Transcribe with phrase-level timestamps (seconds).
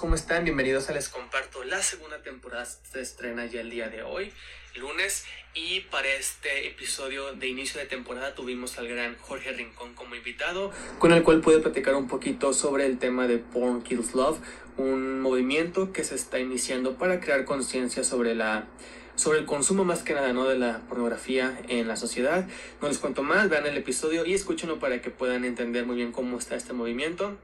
[0.00, 0.42] ¿cómo están?
[0.42, 1.62] Bienvenidos a Les Comparto.
[1.62, 4.32] La segunda temporada se estrena ya el día de hoy,
[4.74, 10.16] lunes, y para este episodio de inicio de temporada tuvimos al gran Jorge Rincón como
[10.16, 14.40] invitado, con el cual pude platicar un poquito sobre el tema de Porn Kills Love,
[14.78, 18.66] un movimiento que se está iniciando para crear conciencia sobre la
[19.14, 20.48] sobre el consumo más que nada ¿no?
[20.48, 22.48] de la pornografía en la sociedad.
[22.82, 26.10] No les cuento más, vean el episodio y escúchenlo para que puedan entender muy bien
[26.10, 27.36] cómo está este movimiento.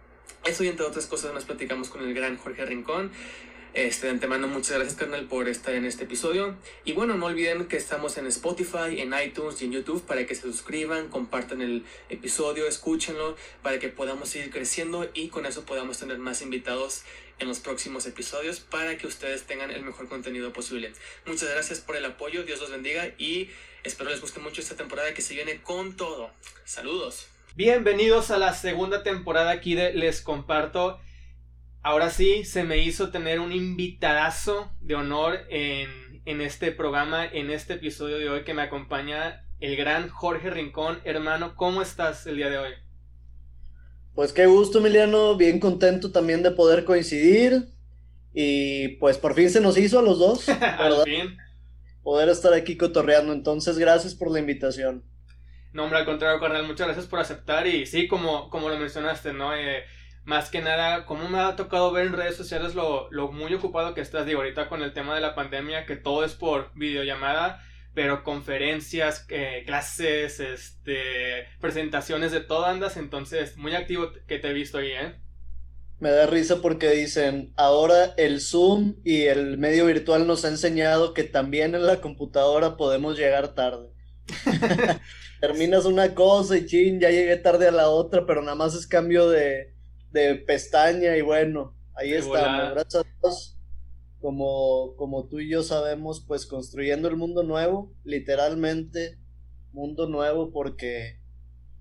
[0.45, 3.11] Eso y entre otras cosas más platicamos con el gran Jorge Rincón.
[3.75, 6.55] Este, de antemano, muchas gracias, carnal, por estar en este episodio.
[6.85, 10.37] Y bueno, no olviden que estamos en Spotify, en iTunes y en YouTube para que
[10.37, 15.99] se suscriban, compartan el episodio, escúchenlo, para que podamos seguir creciendo y con eso podamos
[15.99, 17.03] tener más invitados
[17.41, 20.93] en los próximos episodios para que ustedes tengan el mejor contenido posible.
[21.27, 23.51] Muchas gracias por el apoyo, Dios los bendiga y
[23.83, 26.31] espero les guste mucho esta temporada que se viene con todo.
[26.65, 27.34] Saludos.
[27.57, 30.99] Bienvenidos a la segunda temporada aquí de Les Comparto.
[31.83, 35.89] Ahora sí, se me hizo tener un invitadazo de honor en,
[36.25, 40.99] en este programa, en este episodio de hoy que me acompaña el gran Jorge Rincón.
[41.05, 42.73] Hermano, ¿cómo estás el día de hoy?
[44.17, 45.37] Pues qué gusto, Emiliano.
[45.37, 47.69] Bien contento también de poder coincidir.
[48.33, 50.49] Y pues por fin se nos hizo a los dos.
[50.61, 51.37] Al fin.
[52.03, 53.33] Poder estar aquí cotorreando.
[53.33, 55.05] Entonces, gracias por la invitación.
[55.75, 59.33] No, hombre, al contrario, carnal, muchas gracias por aceptar y sí, como, como lo mencionaste,
[59.33, 59.57] ¿no?
[59.57, 59.83] Eh,
[60.25, 64.01] más que nada, como me ha tocado ver en redes sociales lo, muy ocupado que
[64.01, 67.61] estás, digo, ahorita con el tema de la pandemia, que todo es por videollamada,
[67.93, 74.53] pero conferencias, eh, clases, este, presentaciones de todo andas, entonces muy activo que te he
[74.53, 75.17] visto ahí, ¿eh?
[75.99, 81.15] Me da risa porque dicen, ahora el Zoom y el medio virtual nos ha enseñado
[81.15, 83.94] que también en la computadora podemos llegar tarde.
[85.41, 88.87] terminas una cosa y chin, ya llegué tarde a la otra, pero nada más es
[88.87, 89.75] cambio de,
[90.11, 93.59] de pestaña y bueno, ahí está, Gracias a Dios,
[94.21, 99.19] como, como tú y yo sabemos, pues construyendo el mundo nuevo, literalmente
[99.73, 101.19] mundo nuevo porque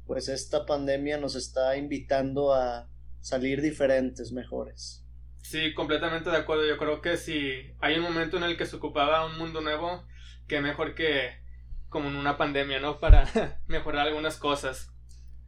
[0.06, 2.90] pues esta pandemia nos está invitando a
[3.22, 5.06] salir diferentes, mejores.
[5.42, 6.66] Sí, completamente de acuerdo.
[6.66, 10.04] Yo creo que si hay un momento en el que se ocupaba un mundo nuevo,
[10.48, 11.43] que mejor que
[11.94, 13.00] como en una pandemia, ¿no?
[13.00, 14.92] Para mejorar algunas cosas.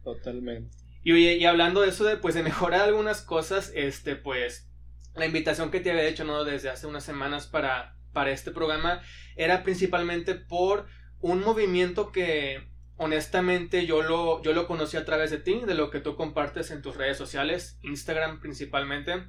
[0.02, 0.74] Totalmente.
[1.02, 4.70] Y, y hablando de eso de, pues, de mejorar algunas cosas, este, pues,
[5.14, 6.44] la invitación que te había hecho, ¿no?
[6.44, 9.02] Desde hace unas semanas para, para este programa
[9.36, 10.86] era principalmente por
[11.20, 15.90] un movimiento que honestamente yo lo, yo lo conocí a través de ti, de lo
[15.90, 19.24] que tú compartes en tus redes sociales, Instagram principalmente,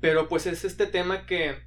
[0.00, 1.62] pero pues es este tema que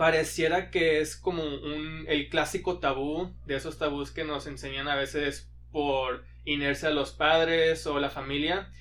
[0.00, 4.96] pareciera que es como un, el clásico tabú, de esos tabús que nos enseñan a
[4.96, 8.72] veces por inercia los padres o la familia,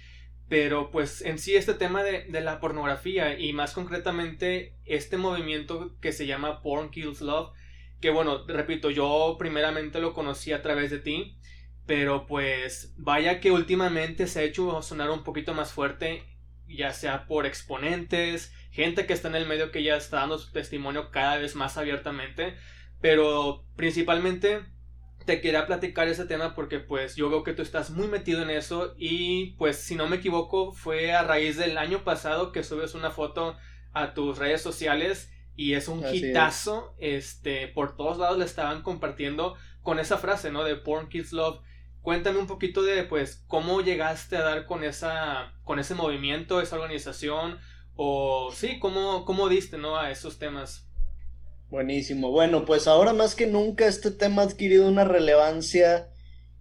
[0.47, 5.93] pero pues en sí este tema de, de, la pornografía y más concretamente este movimiento
[5.99, 7.51] que se llama Porn Kills Love,
[7.99, 11.35] que bueno, repito, yo primeramente lo conocí a través de ti,
[11.85, 16.23] pero pues vaya que últimamente se ha hecho sonar un poquito más fuerte,
[16.65, 20.51] ya sea por exponentes, gente que está en el medio que ya está dando su
[20.51, 22.55] testimonio cada vez más abiertamente,
[23.01, 24.65] pero principalmente
[25.25, 28.49] te quería platicar ese tema porque pues yo veo que tú estás muy metido en
[28.49, 32.95] eso y pues si no me equivoco fue a raíz del año pasado que subes
[32.95, 33.57] una foto
[33.93, 39.55] a tus redes sociales y es un hitazo, este, por todos lados le estaban compartiendo
[39.81, 40.63] con esa frase, ¿no?
[40.63, 41.59] De Porn Kids Love.
[42.01, 46.77] Cuéntame un poquito de, pues, cómo llegaste a dar con esa, con ese movimiento, esa
[46.77, 47.59] organización,
[48.01, 49.97] o sí, ¿cómo, cómo diste ¿no?
[49.97, 50.87] a esos temas?
[51.69, 52.31] Buenísimo.
[52.31, 56.07] Bueno, pues ahora más que nunca este tema ha adquirido una relevancia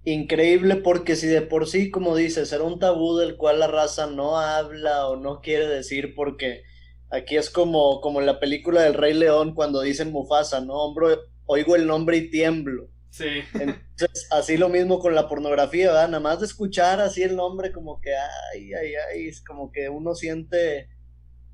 [0.03, 4.09] increíble porque si de por sí, como dices, era un tabú del cual la raza
[4.09, 6.65] no habla o no quiere decir porque
[7.09, 10.75] aquí es como, como en la película del Rey León cuando dicen Mufasa, ¿no?
[10.75, 12.89] Hombre, oigo el nombre y tiemblo.
[13.11, 13.45] Sí.
[13.55, 16.09] Entonces, así lo mismo con la pornografía, ¿verdad?
[16.09, 19.89] Nada más de escuchar así el nombre como que, ay, ay, ay, es como que
[19.89, 20.89] uno siente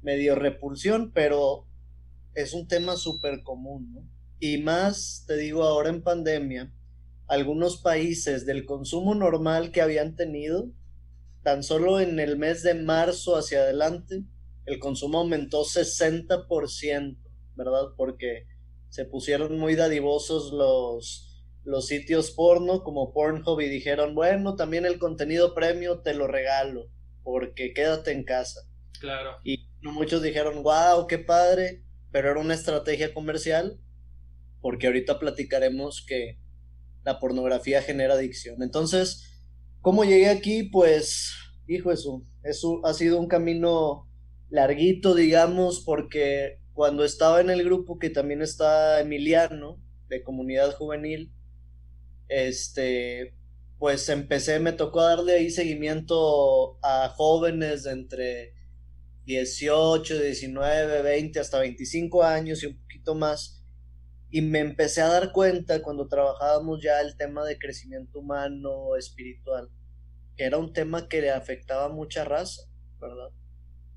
[0.04, 1.66] medio repulsión, pero
[2.34, 4.08] es un tema súper común, ¿no?
[4.38, 6.72] Y más, te digo, ahora en pandemia,
[7.26, 10.68] algunos países del consumo normal que habían tenido,
[11.42, 14.22] tan solo en el mes de marzo hacia adelante,
[14.66, 17.16] el consumo aumentó 60%,
[17.56, 17.88] ¿verdad?
[17.96, 18.46] Porque
[18.88, 24.98] se pusieron muy dadivosos los, los sitios porno como Pornhub y dijeron, bueno, también el
[24.98, 26.88] contenido premio te lo regalo,
[27.22, 28.60] porque quédate en casa.
[29.00, 29.38] Claro.
[29.44, 33.78] Y muchos dijeron, wow, qué padre, pero era una estrategia comercial,
[34.60, 36.38] porque ahorita platicaremos que
[37.04, 38.62] la pornografía genera adicción.
[38.62, 39.42] Entonces,
[39.80, 40.62] ¿cómo llegué aquí?
[40.62, 41.34] Pues,
[41.68, 44.08] hijo eso, eso ha sido un camino
[44.48, 51.32] larguito, digamos, porque cuando estaba en el grupo que también está Emiliano, de comunidad juvenil,
[52.28, 53.34] este,
[53.78, 58.54] pues empecé, me tocó darle ahí seguimiento a jóvenes entre
[59.26, 63.62] 18, 19, 20, hasta 25 años y un poquito más.
[64.30, 69.70] Y me empecé a dar cuenta cuando trabajábamos ya el tema de crecimiento humano, espiritual,
[70.36, 72.62] que era un tema que le afectaba a mucha raza,
[73.00, 73.30] ¿verdad?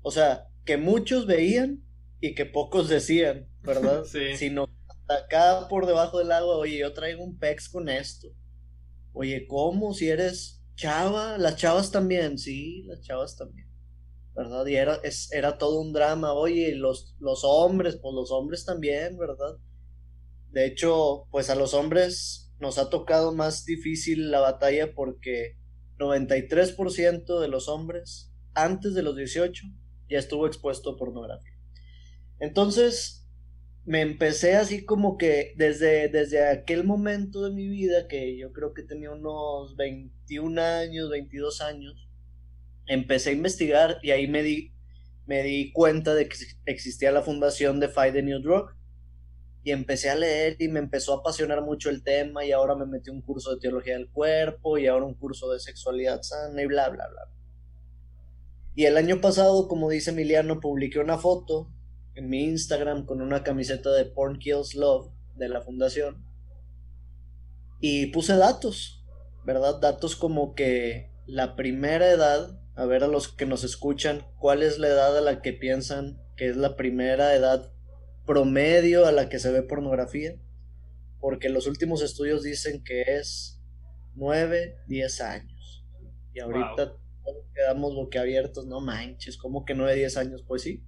[0.02, 1.82] O sea, que muchos veían
[2.20, 4.04] y que pocos decían, ¿verdad?
[4.10, 4.36] Sí.
[4.36, 4.68] Sino
[5.08, 8.28] acá por debajo del agua, oye, yo traigo un pex con esto.
[9.12, 9.94] Oye, ¿cómo?
[9.94, 13.67] Si eres chava, las chavas también, sí, las chavas también.
[14.38, 14.64] ¿Verdad?
[14.66, 19.18] Y era, es, era todo un drama, oye, los, los hombres, pues los hombres también,
[19.18, 19.56] ¿verdad?
[20.52, 25.56] De hecho, pues a los hombres nos ha tocado más difícil la batalla porque
[25.98, 29.64] 93% de los hombres antes de los 18
[30.08, 31.58] ya estuvo expuesto a pornografía.
[32.38, 33.26] Entonces,
[33.86, 38.72] me empecé así como que desde, desde aquel momento de mi vida, que yo creo
[38.72, 42.07] que tenía unos 21 años, 22 años,
[42.88, 44.72] empecé a investigar y ahí me di,
[45.26, 46.36] me di cuenta de que
[46.66, 48.70] existía la fundación de Fight the New Drug.
[49.64, 52.86] Y empecé a leer y me empezó a apasionar mucho el tema y ahora me
[52.86, 56.66] metí un curso de teología del cuerpo y ahora un curso de sexualidad sana y
[56.66, 57.22] bla, bla, bla.
[58.74, 61.68] Y el año pasado, como dice Emiliano, publiqué una foto
[62.14, 66.24] en mi Instagram con una camiseta de Porn Kills Love de la fundación.
[67.80, 69.04] Y puse datos,
[69.44, 69.80] ¿verdad?
[69.80, 74.78] Datos como que la primera edad, a ver a los que nos escuchan, ¿cuál es
[74.78, 77.72] la edad a la que piensan que es la primera edad
[78.24, 80.36] promedio a la que se ve pornografía?
[81.18, 83.60] Porque los últimos estudios dicen que es
[84.14, 85.84] 9, 10 años.
[86.32, 86.94] Y ahorita
[87.24, 87.34] wow.
[87.52, 90.44] quedamos boquiabiertos, no manches, ¿cómo que 9, 10 años?
[90.46, 90.84] Pues sí,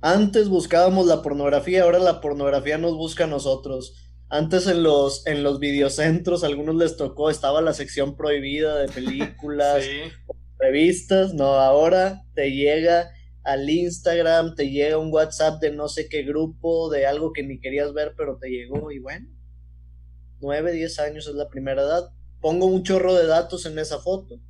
[0.00, 4.08] antes buscábamos la pornografía, ahora la pornografía nos busca a nosotros.
[4.30, 8.88] Antes en los, en los videocentros, a algunos les tocó, estaba la sección prohibida de
[8.94, 10.10] películas, sí.
[10.62, 13.10] Revistas, no, ahora te llega
[13.42, 17.58] al Instagram, te llega un WhatsApp de no sé qué grupo, de algo que ni
[17.58, 19.28] querías ver, pero te llegó y bueno,
[20.40, 22.10] 9, 10 años es la primera edad.
[22.40, 24.40] Pongo un chorro de datos en esa foto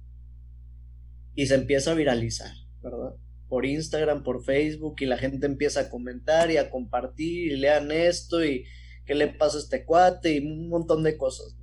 [1.34, 3.14] y se empieza a viralizar, ¿verdad?
[3.52, 7.92] por Instagram, por Facebook y la gente empieza a comentar y a compartir y lean
[7.92, 8.64] esto y
[9.04, 11.54] qué le pasa a este cuate y un montón de cosas.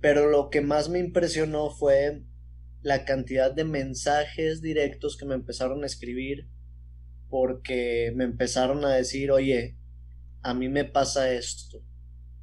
[0.00, 2.22] Pero lo que más me impresionó fue
[2.82, 6.48] la cantidad de mensajes directos que me empezaron a escribir
[7.28, 9.76] porque me empezaron a decir, oye,
[10.42, 11.82] a mí me pasa esto,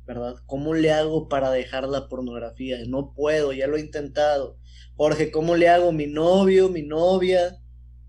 [0.05, 0.35] ¿verdad?
[0.45, 2.77] ¿Cómo le hago para dejar la pornografía?
[2.87, 4.57] No puedo, ya lo he intentado.
[4.95, 5.91] Jorge, ¿cómo le hago?
[5.91, 7.59] Mi novio, mi novia,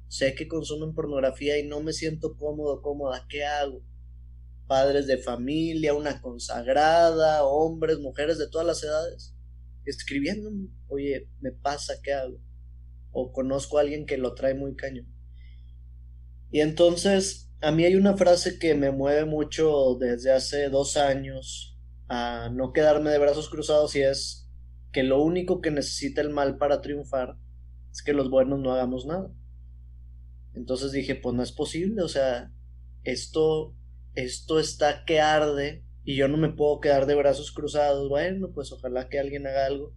[0.09, 3.83] sé que consumen pornografía y no me siento cómodo, cómoda, ¿qué hago?
[4.67, 9.35] Padres de familia, una consagrada, hombres, mujeres de todas las edades,
[9.90, 12.38] escribiéndome, oye, me pasa, ¿qué hago?
[13.12, 15.06] O conozco a alguien que lo trae muy cañón.
[16.50, 21.76] Y entonces, a mí hay una frase que me mueve mucho desde hace dos años
[22.08, 24.49] a no quedarme de brazos cruzados y es
[24.93, 27.37] que lo único que necesita el mal para triunfar
[27.90, 29.31] es que los buenos no hagamos nada.
[30.55, 32.50] Entonces dije, pues no es posible, o sea,
[33.05, 33.75] esto,
[34.14, 38.09] esto está que arde y yo no me puedo quedar de brazos cruzados.
[38.09, 39.93] Bueno, pues ojalá que alguien haga algo.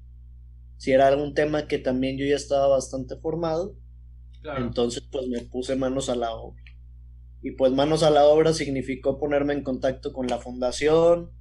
[0.75, 3.77] Si era algún tema que también yo ya estaba bastante formado,
[4.41, 4.61] claro.
[4.61, 6.61] entonces pues me puse manos a la obra.
[7.41, 11.31] Y pues manos a la obra significó ponerme en contacto con la fundación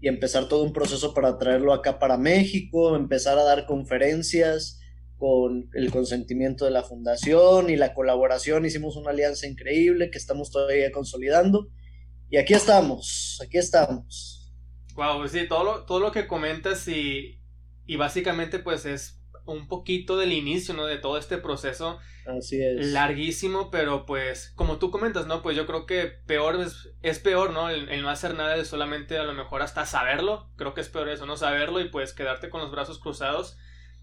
[0.00, 4.80] y empezar todo un proceso para traerlo acá para México, empezar a dar conferencias,
[5.18, 10.50] con el consentimiento de la fundación y la colaboración hicimos una alianza increíble que estamos
[10.50, 11.68] todavía consolidando.
[12.30, 14.52] Y aquí estamos, aquí estamos.
[14.94, 17.40] Wow, pues sí, todo lo, todo lo que comentas y,
[17.86, 20.86] y básicamente pues es un poquito del inicio, ¿no?
[20.86, 21.98] De todo este proceso.
[22.24, 22.80] Así es.
[22.92, 25.42] Larguísimo, pero pues como tú comentas, ¿no?
[25.42, 27.70] Pues yo creo que peor es, es peor, ¿no?
[27.70, 30.50] El, el, no hacer nada es solamente a lo mejor hasta saberlo.
[30.56, 33.58] Creo que es peor eso, no saberlo y pues quedarte con los brazos cruzados.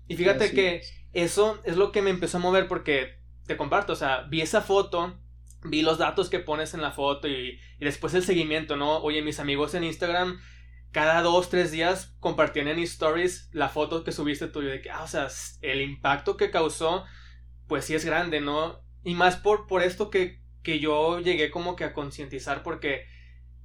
[0.08, 0.94] Y fíjate Así que es.
[1.14, 4.62] eso es lo que me empezó a mover porque te comparto, o sea, vi esa
[4.62, 5.18] foto,
[5.64, 8.98] vi los datos que pones en la foto y, después el seguimiento, ¿no?
[8.98, 10.40] Oye, mis amigos en Instagram
[10.92, 14.90] cada dos, tres días compartían en stories la foto que subiste tú y de que,
[14.90, 15.28] ah, o sea,
[15.62, 17.06] el impacto que causó,
[17.68, 18.82] pues sí es grande, ¿no?
[19.04, 23.06] Y más por, por esto que, que yo llegué como que a concientizar porque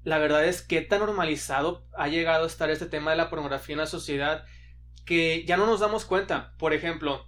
[0.04, 3.74] la verdad es que tan normalizado ha llegado a estar este tema de la pornografía
[3.74, 4.44] en la sociedad
[5.04, 6.54] que ya no nos damos cuenta.
[6.58, 7.26] Por ejemplo,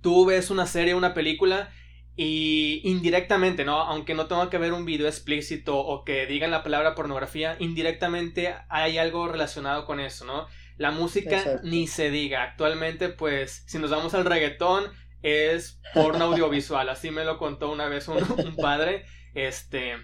[0.00, 1.70] tú ves una serie, una película
[2.16, 3.82] y indirectamente, ¿no?
[3.82, 8.54] Aunque no tenga que ver un video explícito o que digan la palabra pornografía, indirectamente
[8.70, 10.46] hay algo relacionado con eso, ¿no?
[10.78, 12.42] La música ni se diga.
[12.42, 14.84] Actualmente, pues, si nos vamos al reggaetón,
[15.22, 16.88] es porno audiovisual.
[16.88, 19.04] Así me lo contó una vez un, un padre.
[19.34, 19.96] Este.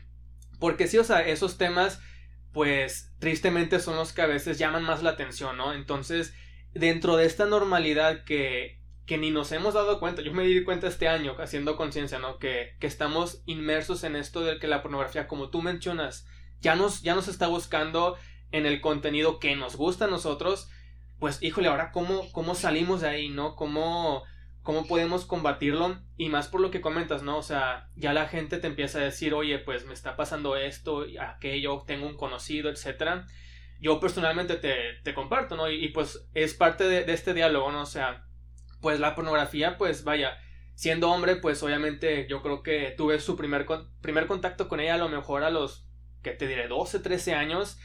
[0.61, 1.99] Porque sí, o sea, esos temas,
[2.53, 5.73] pues, tristemente son los que a veces llaman más la atención, ¿no?
[5.73, 6.35] Entonces,
[6.75, 8.82] dentro de esta normalidad que
[9.13, 12.39] que ni nos hemos dado cuenta, yo me di cuenta este año haciendo conciencia, ¿no?
[12.39, 16.27] Que, que, estamos inmersos en esto de que la pornografía, como tú mencionas,
[16.63, 18.17] ya nos, ya nos está buscando
[18.53, 20.71] en el contenido que nos gusta a nosotros,
[21.19, 23.55] pues híjole, ahora cómo, cómo salimos de ahí, ¿no?
[23.55, 24.23] ¿Cómo,
[24.63, 27.37] cómo podemos combatirlo y más por lo que comentas, ¿no?
[27.37, 31.05] O sea, ya la gente te empieza a decir, oye, pues me está pasando esto,
[31.21, 33.27] aquello, tengo un conocido, etcétera.
[33.79, 35.71] Yo personalmente te, te comparto, ¿no?
[35.71, 37.83] Y, pues es parte de, de este diálogo, ¿no?
[37.83, 38.25] O sea,
[38.83, 40.37] pues la pornografía, pues vaya,
[40.75, 43.67] siendo hombre, pues obviamente yo creo que tuve su primer,
[44.03, 45.87] primer contacto con ella a lo mejor a los,
[46.23, 47.79] que te diré, 12, 13 años,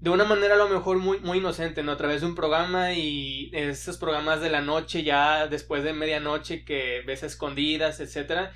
[0.00, 1.92] de una manera a lo mejor muy, muy inocente, ¿no?
[1.92, 6.64] A través de un programa y esos programas de la noche ya después de medianoche
[6.64, 8.52] que ves escondidas, etcétera,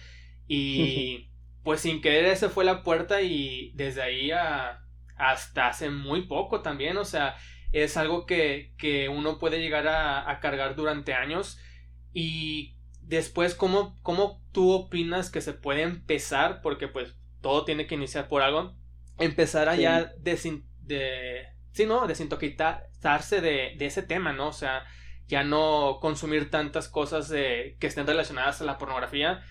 [0.49, 1.30] y
[1.62, 4.80] pues sin querer esa fue la puerta y desde ahí a,
[5.16, 7.37] hasta hace muy poco también, o sea,
[7.72, 11.58] es algo que, que uno puede llegar a, a cargar durante años
[12.12, 16.61] y después, ¿cómo, ¿cómo tú opinas que se puede empezar?
[16.62, 18.75] Porque pues todo tiene que iniciar por algo.
[19.19, 22.07] Empezar a ya de, sí, ¿no?
[22.07, 24.49] Desintoxicarse de, de ese tema, ¿no?
[24.49, 24.85] O sea,
[25.28, 29.42] ya no consumir tantas cosas de, que estén relacionadas a la pornografía,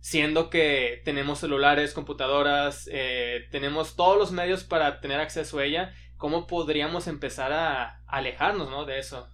[0.00, 5.94] siendo que tenemos celulares, computadoras, eh, tenemos todos los medios para tener acceso a ella,
[6.16, 8.84] ¿cómo podríamos empezar a alejarnos, ¿no?
[8.84, 9.28] De eso.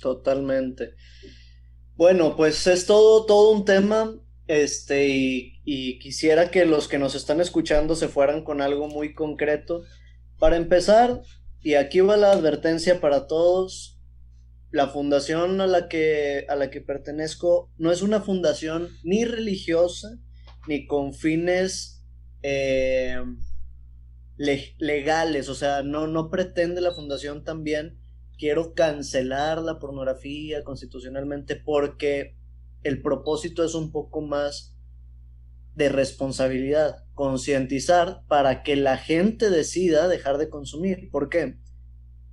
[0.00, 0.94] Totalmente.
[1.96, 4.14] Bueno, pues es todo, todo un tema,
[4.48, 9.82] este, y, quisiera que los que nos están escuchando se fueran con algo muy concreto.
[10.38, 11.22] Para empezar,
[11.62, 13.98] y aquí va la advertencia para todos,
[14.70, 20.18] la fundación a la que, a la que pertenezco no es una fundación ni religiosa,
[20.68, 22.04] ni con fines
[22.42, 23.22] eh,
[24.36, 27.96] legales, o sea, no, no pretende la fundación también
[28.38, 32.36] quiero cancelar la pornografía constitucionalmente porque
[32.82, 34.76] el propósito es un poco más
[35.74, 41.10] de responsabilidad, concientizar para que la gente decida dejar de consumir.
[41.10, 41.58] ¿Por qué?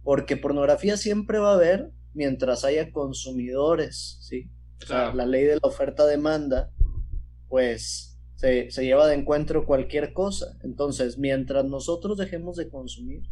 [0.04, 4.50] Porque pornografía siempre va a haber mientras haya consumidores, ¿sí?
[4.82, 6.72] O sea, la ley de la oferta-demanda,
[7.48, 10.58] pues se, se lleva de encuentro cualquier cosa.
[10.64, 13.24] Entonces, mientras nosotros dejemos de consumir,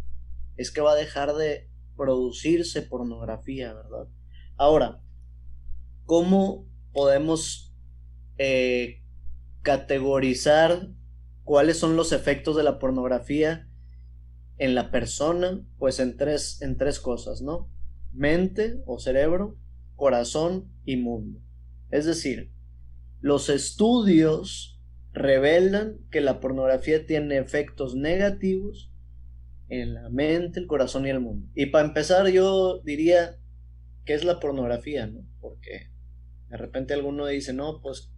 [0.58, 4.08] es que va a dejar de producirse pornografía, ¿verdad?
[4.58, 5.02] Ahora,
[6.06, 7.74] ¿cómo podemos
[8.38, 9.02] eh,
[9.62, 10.90] categorizar
[11.44, 13.70] cuáles son los efectos de la pornografía
[14.58, 15.62] en la persona?
[15.78, 17.70] Pues en tres, en tres cosas, ¿no?
[18.14, 19.58] Mente o cerebro,
[19.96, 21.40] corazón y mundo.
[21.90, 22.52] Es decir,
[23.20, 24.80] los estudios
[25.14, 28.91] revelan que la pornografía tiene efectos negativos
[29.72, 31.48] en la mente, el corazón y el mundo.
[31.56, 33.38] Y para empezar, yo diría
[34.04, 35.26] que es la pornografía, ¿no?
[35.40, 35.88] Porque
[36.50, 38.12] de repente alguno dice, no, pues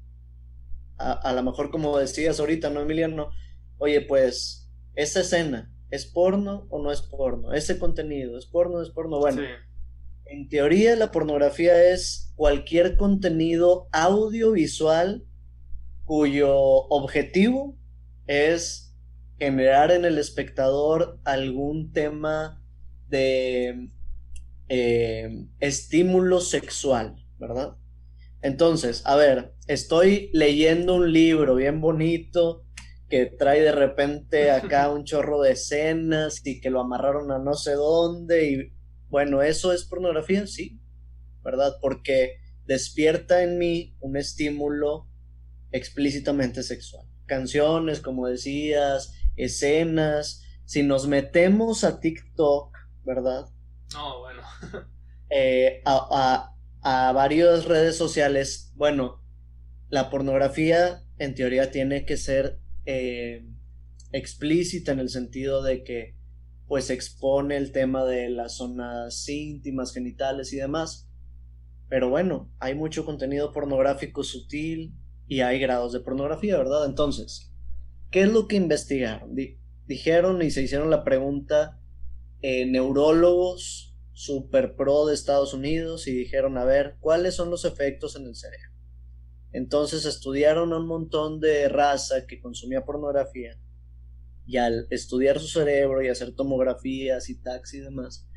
[0.98, 3.30] a, lo mejor como decías ahorita, ¿no, Emiliano?
[3.78, 7.54] Oye, pues esa escena, ¿es porno o no es porno?
[7.54, 9.20] Ese contenido, ¿es porno o no es porno?
[9.20, 9.44] Bueno,
[10.26, 15.24] en teoría la pornografía es cualquier contenido audiovisual
[16.06, 17.78] cuyo objetivo
[18.26, 18.83] es
[19.44, 22.64] generar en el espectador algún tema
[23.10, 23.90] de
[24.70, 27.76] eh, estímulo sexual, ¿verdad?
[28.42, 32.64] Entonces, a ver, estoy leyendo un libro bien bonito
[33.10, 37.54] que trae de repente acá un chorro de escenas y que lo amarraron a no
[37.56, 38.74] sé dónde y
[39.10, 40.80] bueno, eso es pornografía, sí,
[41.44, 41.76] ¿verdad?
[41.82, 45.10] Porque despierta en mí un estímulo
[45.74, 47.06] explícitamente sexual.
[47.26, 53.46] Canciones, como decías, escenas, si nos metemos a TikTok, ¿verdad?
[53.94, 54.42] No, bueno.
[55.36, 59.24] Eh, a, a, varias redes sociales, bueno,
[59.90, 63.44] la pornografía en teoría tiene que ser eh,
[64.12, 66.16] explícita en el sentido de que
[66.68, 71.10] pues expone el tema de las zonas íntimas, genitales y demás.
[71.90, 74.94] Pero bueno, hay mucho contenido pornográfico sutil
[75.28, 76.86] y hay grados de pornografía, ¿verdad?
[76.86, 77.53] Entonces,
[78.14, 79.36] ¿Qué es lo que investigaron?
[79.88, 81.80] dijeron y se hicieron la pregunta
[82.44, 88.16] eh, neurólogos super pro de Estados Unidos y dijeron, a ver, ¿cuáles son los efectos
[88.16, 88.70] en el cerebro?
[89.52, 93.60] Entonces estudiaron a un montón de raza que consumía pornografía
[94.46, 98.30] y al estudiar su cerebro y hacer tomografías y taxi y demás,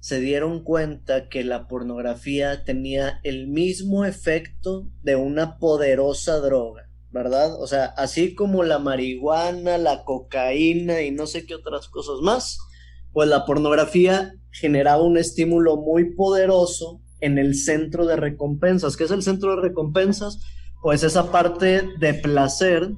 [0.00, 7.54] se dieron cuenta que la pornografía tenía el mismo efecto de una poderosa droga, ¿verdad?
[7.62, 12.58] O sea, así como la marihuana, la cocaína y no sé qué otras cosas más,
[13.12, 18.96] pues la pornografía generaba un estímulo muy poderoso en el centro de recompensas.
[18.96, 20.40] ¿Qué es el centro de recompensas?
[20.82, 22.90] Pues esa parte de placer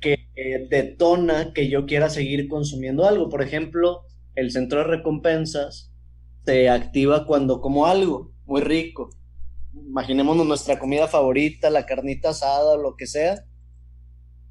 [0.00, 3.28] que eh, detona que yo quiera seguir consumiendo algo.
[3.28, 5.92] Por ejemplo, el centro de recompensas
[6.46, 9.10] se activa cuando como algo muy rico.
[9.86, 13.44] Imaginémonos nuestra comida favorita, la carnita asada o lo que sea.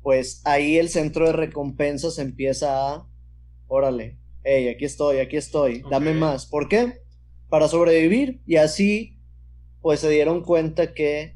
[0.02, 3.08] Pues ahí el centro de recompensas empieza a,
[3.68, 6.46] órale, hey, aquí estoy, aquí estoy, dame más.
[6.46, 7.02] ¿Por qué?
[7.50, 8.42] Para sobrevivir.
[8.46, 9.20] Y así,
[9.82, 11.36] pues se dieron cuenta que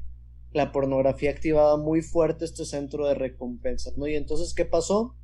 [0.52, 4.06] la pornografía activaba muy fuerte este centro de recompensas, ¿no?
[4.06, 5.16] Y entonces, ¿qué pasó?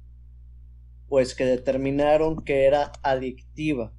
[1.09, 3.93] pues que determinaron que era adictiva.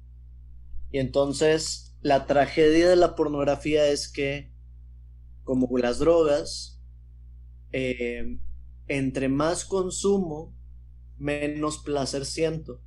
[0.90, 4.52] Y entonces la tragedia de la pornografía es que,
[5.48, 6.78] como las drogas,
[7.72, 8.38] eh,
[8.86, 10.54] entre más consumo,
[11.16, 12.82] menos placer siento.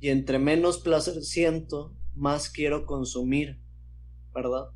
[0.00, 3.60] Y entre menos placer siento, más quiero consumir,
[4.34, 4.70] ¿verdad?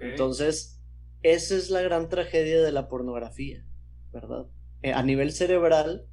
[0.00, 0.82] Entonces,
[1.22, 3.64] esa es la gran tragedia de la pornografía,
[4.12, 4.48] ¿verdad?
[4.82, 6.04] Eh, a nivel cerebral,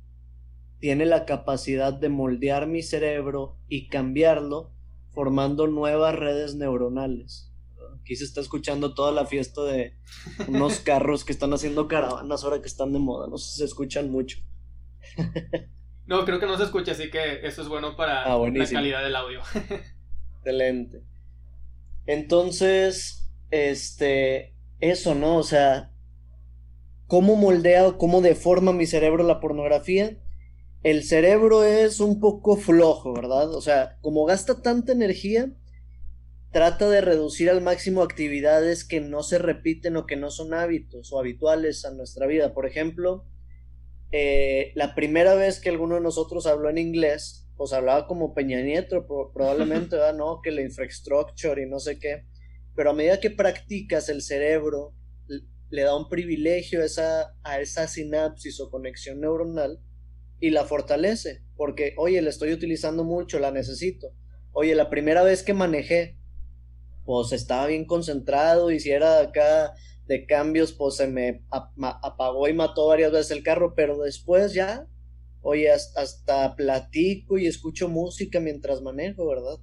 [0.79, 4.72] tiene la capacidad de moldear mi cerebro y cambiarlo
[5.10, 7.51] formando nuevas redes neuronales.
[8.05, 9.95] Aquí se está escuchando toda la fiesta de
[10.47, 13.25] unos carros que están haciendo caravanas ahora que están de moda.
[13.27, 14.38] No sé si se escuchan mucho.
[16.05, 19.01] no, creo que no se escucha, así que eso es bueno para ah, la calidad
[19.01, 19.41] del audio.
[20.38, 21.01] Excelente.
[22.05, 25.38] Entonces, este, eso, ¿no?
[25.38, 25.91] O sea,
[27.07, 30.15] ¿cómo moldea o cómo deforma mi cerebro la pornografía?
[30.85, 33.55] el cerebro es un poco flojo, ¿verdad?
[33.55, 35.51] O sea, como gasta tanta energía,
[36.56, 41.12] trata de reducir al máximo actividades que no se repiten o que no son hábitos
[41.12, 42.54] o habituales a nuestra vida.
[42.54, 43.26] Por ejemplo,
[44.13, 48.62] eh, la primera vez que alguno de nosotros habló en inglés, pues hablaba como Peña
[48.62, 50.15] Nieto, probablemente, ¿verdad?
[50.15, 52.24] No, que la infrastructure y no sé qué.
[52.74, 54.94] Pero a medida que practicas, el cerebro
[55.70, 59.82] le da un privilegio a esa sinapsis o conexión neuronal
[60.39, 64.13] y la fortalece, porque, oye, la estoy utilizando mucho, la necesito.
[64.54, 66.18] Oye, la primera vez que manejé,
[67.06, 69.74] pues estaba bien concentrado, y si era acá
[70.08, 74.88] de cambios, pues se me apagó y mató varias veces el carro, pero después ya,
[75.41, 79.60] oye, hasta, platico y escucho música mientras manejo, ¿verdad?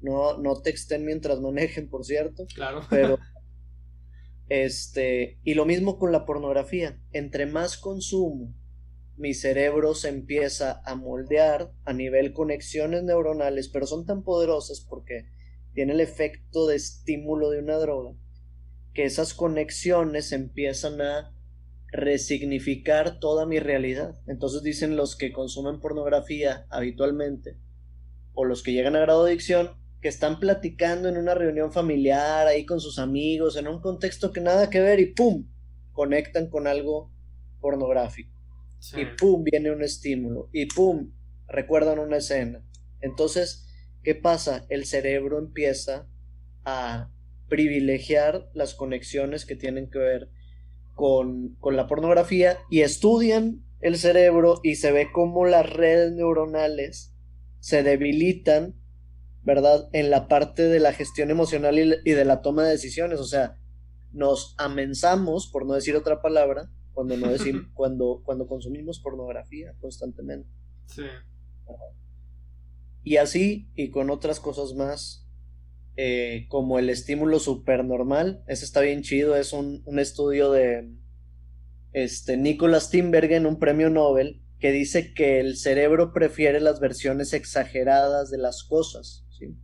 [0.00, 2.46] No, no texten mientras manejen, por cierto.
[2.54, 2.82] Claro.
[2.88, 3.18] Pero,
[4.48, 6.98] este, y lo mismo con la pornografía.
[7.12, 8.54] Entre más consumo
[9.20, 15.26] mi cerebro se empieza a moldear a nivel conexiones neuronales, pero son tan poderosas porque
[15.74, 18.14] tiene el efecto de estímulo de una droga,
[18.92, 21.32] que esas conexiones empiezan a
[21.92, 24.18] resignificar toda mi realidad.
[24.26, 27.56] Entonces dicen los que consumen pornografía habitualmente,
[28.34, 32.46] o los que llegan a grado de adicción, que están platicando en una reunión familiar,
[32.46, 35.46] ahí con sus amigos, en un contexto que nada que ver, y ¡pum!
[35.92, 37.12] conectan con algo
[37.60, 38.40] pornográfico
[38.96, 41.12] y pum, viene un estímulo y pum,
[41.48, 42.64] recuerdan una escena.
[43.00, 43.66] Entonces,
[44.02, 44.66] ¿qué pasa?
[44.68, 46.06] El cerebro empieza
[46.64, 47.10] a
[47.48, 50.30] privilegiar las conexiones que tienen que ver
[50.94, 57.14] con, con la pornografía y estudian el cerebro y se ve cómo las redes neuronales
[57.58, 58.74] se debilitan,
[59.42, 59.88] ¿verdad?
[59.92, 63.20] En la parte de la gestión emocional y, y de la toma de decisiones.
[63.20, 63.56] O sea,
[64.12, 70.48] nos amenzamos, por no decir otra palabra, cuando no decir, cuando, cuando consumimos pornografía constantemente.
[70.86, 71.04] Sí.
[73.02, 75.26] Y así, y con otras cosas más,
[75.96, 80.90] eh, como el estímulo supernormal, ese está bien chido, es un, un estudio de
[81.92, 88.30] este, Nicholas Timbergen, un premio Nobel, que dice que el cerebro prefiere las versiones exageradas
[88.30, 89.24] de las cosas.
[89.30, 89.56] ¿sí?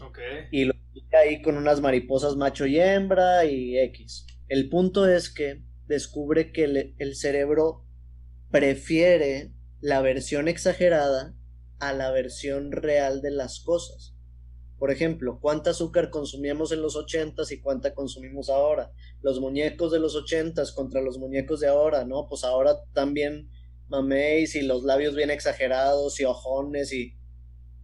[0.00, 0.46] Okay.
[0.50, 0.74] Y lo
[1.16, 4.26] ahí con unas mariposas macho y hembra y X.
[4.48, 7.84] El punto es que descubre que el, cerebro
[8.50, 11.34] prefiere la versión exagerada
[11.82, 14.14] a la versión real de las cosas.
[14.78, 18.92] Por ejemplo, ¿cuánta azúcar consumíamos en los ochentas y cuánta consumimos ahora?
[19.20, 22.28] Los muñecos de los ochentas contra los muñecos de ahora, ¿no?
[22.28, 23.50] Pues ahora también
[23.88, 27.16] maméis y los labios bien exagerados y ojones y...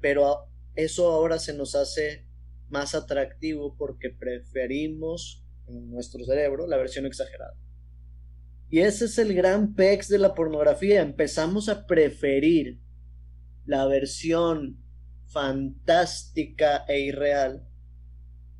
[0.00, 2.24] Pero eso ahora se nos hace
[2.68, 7.56] más atractivo porque preferimos en nuestro cerebro, la versión exagerada.
[8.70, 11.00] Y ese es el gran pex de la pornografía.
[11.00, 12.78] Empezamos a preferir
[13.68, 14.78] la versión
[15.26, 17.68] fantástica e irreal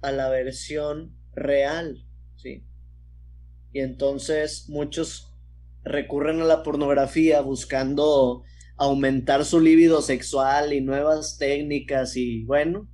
[0.02, 2.04] a la versión real,
[2.36, 2.62] ¿sí?
[3.72, 5.34] Y entonces muchos
[5.82, 8.44] recurren a la pornografía buscando
[8.76, 12.86] aumentar su libido sexual y nuevas técnicas y bueno,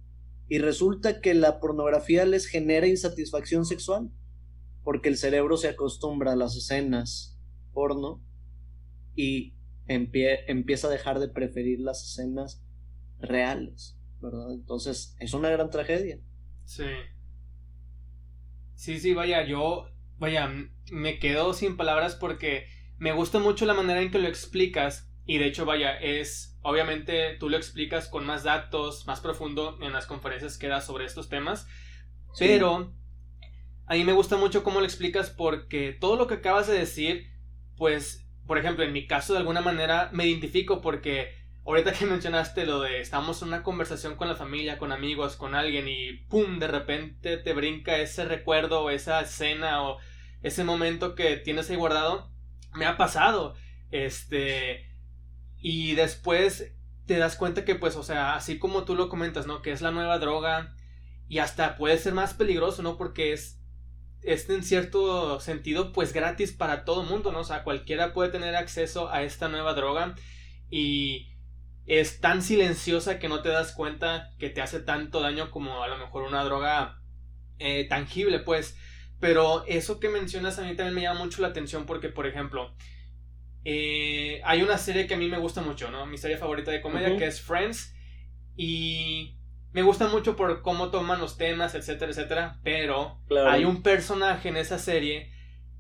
[0.49, 4.09] y resulta que la pornografía les genera insatisfacción sexual
[4.85, 7.37] porque el cerebro se acostumbra a las escenas
[7.73, 8.23] porno
[9.17, 9.55] y
[9.87, 12.63] empieza a dejar de preferir las escenas
[13.21, 14.53] reales, ¿verdad?
[14.53, 16.19] Entonces es una gran tragedia.
[16.65, 16.85] Sí.
[18.75, 20.51] Sí, sí, vaya, yo, vaya,
[20.91, 22.67] me quedo sin palabras porque
[22.99, 27.37] me gusta mucho la manera en que lo explicas y de hecho, vaya, es, obviamente
[27.39, 31.29] tú lo explicas con más datos, más profundo en las conferencias que das sobre estos
[31.29, 31.67] temas,
[32.39, 32.93] pero
[33.87, 37.31] a mí me gusta mucho cómo lo explicas porque todo lo que acabas de decir,
[37.77, 42.67] pues, por ejemplo, en mi caso de alguna manera me identifico porque ahorita que mencionaste
[42.67, 46.59] lo de estamos en una conversación con la familia, con amigos, con alguien y pum,
[46.59, 49.99] de repente te brinca ese recuerdo esa escena o
[50.43, 52.31] ese momento que tienes ahí guardado,
[52.75, 53.55] me ha pasado.
[53.91, 54.91] Este,
[55.59, 56.73] y después
[57.07, 59.63] te das cuenta que pues, o sea, así como tú lo comentas, ¿no?
[59.63, 60.75] Que es la nueva droga
[61.29, 62.97] y hasta puede ser más peligroso, ¿no?
[62.99, 63.61] Porque es
[64.25, 67.41] es en cierto sentido pues gratis para todo mundo, ¿no?
[67.41, 70.15] O sea, cualquiera puede tener acceso a esta nueva droga
[70.71, 71.35] y
[71.87, 75.89] es tan silenciosa que no te das cuenta que te hace tanto daño como a
[75.89, 77.01] lo mejor una droga
[77.59, 78.79] eh, tangible, pues.
[79.21, 82.75] Pero eso que mencionas a mí también me llama mucho la atención porque, por ejemplo,
[83.65, 86.07] eh, hay una serie que a mí me gusta mucho, ¿no?
[86.07, 87.95] Mi serie favorita de comedia que es Friends
[88.57, 89.37] y
[89.75, 94.57] me gusta mucho por cómo toman los temas, etcétera, etcétera, pero hay un personaje en
[94.57, 95.33] esa serie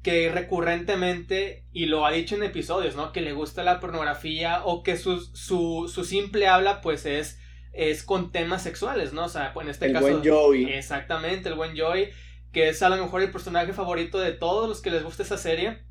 [0.02, 3.12] que recurrentemente, y lo ha dicho en episodios, ¿no?
[3.12, 7.40] Que le gusta la pornografía o que su, su, su simple habla pues es,
[7.72, 9.26] es con temas sexuales, ¿no?
[9.26, 10.08] O sea, en este caso...
[10.08, 10.64] El buen Joey.
[10.72, 12.10] Exactamente, el buen Joey,
[12.52, 15.38] que es a lo mejor el personaje favorito de todos los que les gusta esa
[15.38, 15.84] serie,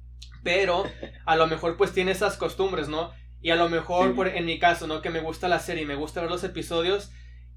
[0.44, 0.84] pero
[1.26, 3.12] a lo mejor pues tiene esas costumbres, ¿no?
[3.42, 5.02] Y a lo mejor, por, en mi caso, ¿no?
[5.02, 7.12] Que me gusta la serie y me gusta ver los episodios,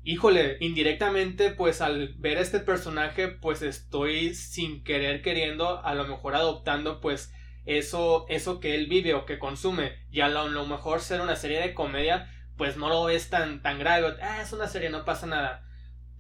[0.06, 6.36] híjole, indirectamente, pues al ver este personaje, pues estoy sin querer queriendo, a lo mejor
[6.36, 10.06] adoptando, pues eso, eso que él vive o que consume.
[10.12, 13.80] Y a lo, mejor ser una serie de comedia, pues no lo ves tan, tan
[13.80, 14.14] grave.
[14.22, 15.64] Ah, es una serie, no pasa nada.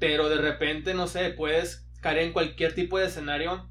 [0.00, 3.70] Pero de repente, no sé, puedes caer en cualquier tipo de escenario.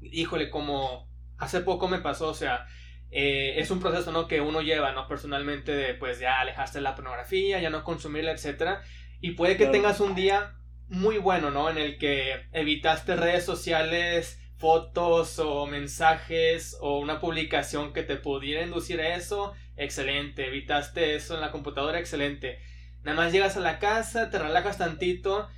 [0.00, 2.66] Híjole, como hace poco me pasó, o sea,
[3.10, 4.28] eh, es un proceso, ¿no?
[4.28, 5.08] Que uno lleva, ¿no?
[5.08, 8.82] Personalmente de, pues ya alejaste de la pornografía, ya no consumirla, etcétera
[9.26, 10.54] y puede que tengas un día
[10.86, 11.68] muy bueno, ¿no?
[11.68, 18.62] En el que evitaste redes sociales, fotos o mensajes o una publicación que te pudiera
[18.62, 20.46] inducir a eso, excelente.
[20.46, 22.60] Evitaste eso en la computadora, excelente.
[23.02, 25.48] Nada más llegas a la casa, te relajas tantito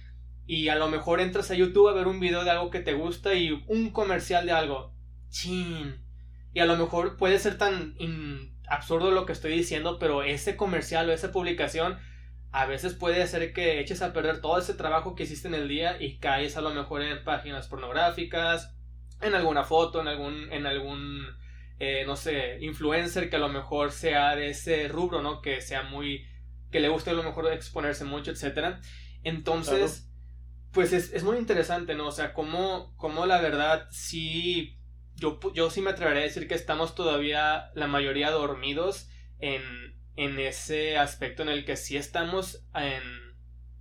[0.46, 2.94] y a lo mejor entras a YouTube a ver un video de algo que te
[2.94, 4.94] gusta y un comercial de algo.
[5.28, 6.02] Chin.
[6.54, 7.96] Y a lo mejor puede ser tan
[8.66, 11.98] absurdo lo que estoy diciendo, pero ese comercial o esa publicación
[12.50, 15.68] a veces puede hacer que eches a perder todo ese trabajo que hiciste en el
[15.68, 18.74] día y caes a lo mejor en páginas pornográficas,
[19.20, 21.26] en alguna foto, en algún, en algún,
[21.78, 25.42] eh, no sé, influencer que a lo mejor sea de ese rubro, ¿no?
[25.42, 26.26] Que sea muy,
[26.70, 28.80] que le guste a lo mejor exponerse mucho, etcétera.
[29.24, 30.10] Entonces,
[30.72, 32.06] pues es, es, muy interesante, ¿no?
[32.06, 34.78] O sea, como, como la verdad sí,
[35.16, 40.40] yo, yo sí me atrevería a decir que estamos todavía la mayoría dormidos en, en
[40.40, 43.02] ese aspecto en el que sí estamos en,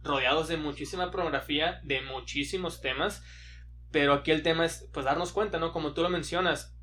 [0.04, 3.24] rodeados de muchísima pornografía, de muchísimos temas,
[3.92, 5.72] pero aquí el tema es pues darnos cuenta, ¿no?
[5.72, 6.78] Como tú lo mencionas.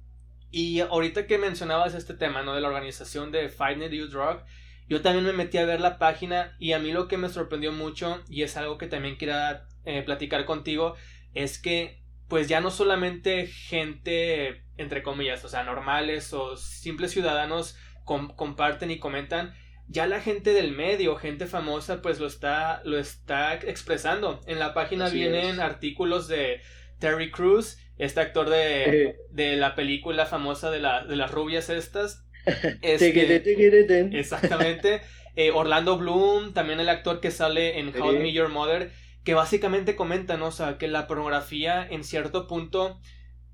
[0.51, 2.53] Y ahorita que mencionabas este tema, ¿no?
[2.53, 4.41] De la organización de Fight the Youth Drug,
[4.89, 7.71] yo también me metí a ver la página y a mí lo que me sorprendió
[7.71, 10.97] mucho, y es algo que también quería eh, platicar contigo,
[11.33, 17.77] es que pues ya no solamente gente, entre comillas, o sea, normales o simples ciudadanos
[18.05, 19.55] comparten y comentan,
[19.89, 24.41] ya la gente del medio, gente famosa, pues lo está, lo está expresando.
[24.47, 26.61] En la página vienen artículos de
[26.99, 32.23] Terry Crews, este actor de, de la película famosa de, la, de las rubias estas.
[32.83, 35.01] Este, exactamente.
[35.37, 38.93] Eh, Orlando Bloom, también el actor que sale en How Me Your Mother,
[39.25, 43.01] que básicamente comentan, o sea, que la pornografía en cierto punto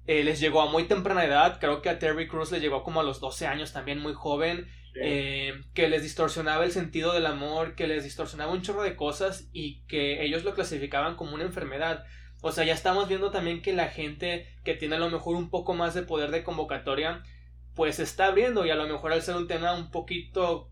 [0.06, 3.00] eh, les llegó a muy temprana edad, creo que a Terry Crews le llegó como
[3.00, 7.74] a los 12 años también muy joven, eh, que les distorsionaba el sentido del amor,
[7.76, 12.04] que les distorsionaba un chorro de cosas y que ellos lo clasificaban como una enfermedad.
[12.42, 15.50] O sea, ya estamos viendo también que la gente que tiene a lo mejor un
[15.50, 17.22] poco más de poder de convocatoria,
[17.74, 20.70] pues está abriendo y a lo mejor al ser un tema un poquito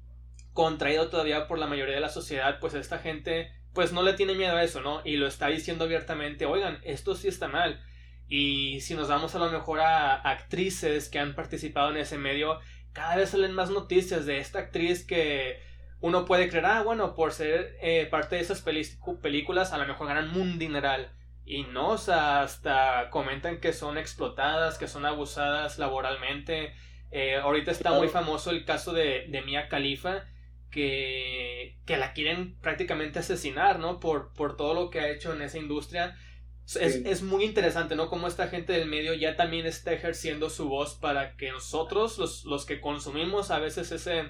[0.52, 4.34] contraído todavía por la mayoría de la sociedad, pues esta gente pues no le tiene
[4.34, 5.02] miedo a eso, ¿no?
[5.04, 7.80] Y lo está diciendo abiertamente, oigan, esto sí está mal.
[8.28, 12.60] Y si nos vamos a lo mejor a actrices que han participado en ese medio,
[12.92, 15.60] cada vez salen más noticias de esta actriz que
[16.00, 20.06] uno puede creer, ah, bueno, por ser eh, parte de esas películas, a lo mejor
[20.08, 21.12] ganan un dineral.
[21.44, 26.74] Y no, hasta comentan que son explotadas, que son abusadas laboralmente.
[27.10, 30.24] Eh, ahorita está muy famoso el caso de, de Mia Khalifa,
[30.70, 33.98] que, que la quieren prácticamente asesinar, ¿no?
[33.98, 36.16] Por, por todo lo que ha hecho en esa industria.
[36.76, 38.10] Es, es, muy interesante, ¿no?
[38.10, 42.44] Cómo esta gente del medio ya también está ejerciendo su voz para que nosotros, los,
[42.44, 44.24] los que consumimos a veces ese,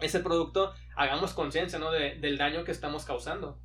[0.00, 1.92] ese producto, hagamos conciencia, ¿no?
[1.92, 3.58] De, del daño que estamos causando.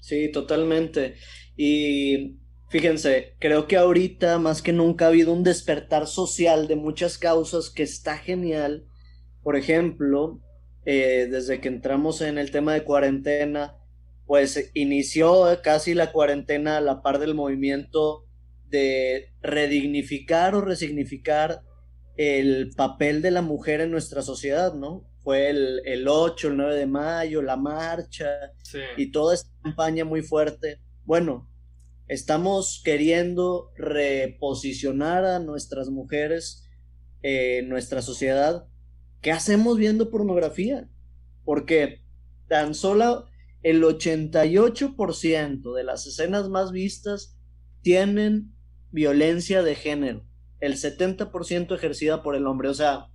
[0.00, 1.14] Sí, totalmente.
[1.56, 7.16] Y fíjense, creo que ahorita más que nunca ha habido un despertar social de muchas
[7.16, 8.88] causas que está genial.
[9.44, 10.40] Por ejemplo,
[10.84, 13.77] eh, desde que entramos en el tema de cuarentena,
[14.28, 18.26] pues inició casi la cuarentena a la par del movimiento
[18.70, 21.62] de redignificar o resignificar
[22.16, 25.04] el papel de la mujer en nuestra sociedad, ¿no?
[25.24, 28.28] Fue el, el 8, el 9 de mayo, la marcha
[28.96, 30.78] y toda esta campaña muy fuerte.
[31.04, 31.50] Bueno,
[32.06, 36.68] estamos queriendo reposicionar a nuestras mujeres
[37.22, 38.68] en nuestra sociedad
[39.20, 40.88] ¿Qué hacemos viendo pornografía?
[41.44, 42.02] Porque
[42.46, 43.27] tan solo
[43.62, 47.36] el 88% de las escenas más vistas
[47.82, 48.54] tienen
[48.90, 50.24] violencia de género,
[50.60, 52.68] el 70% ejercida por el hombre.
[52.68, 53.08] O sea,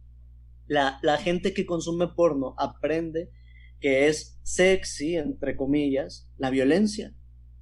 [0.67, 3.31] la, la, gente que consume porno aprende
[3.79, 7.13] que es sexy, entre comillas, la violencia,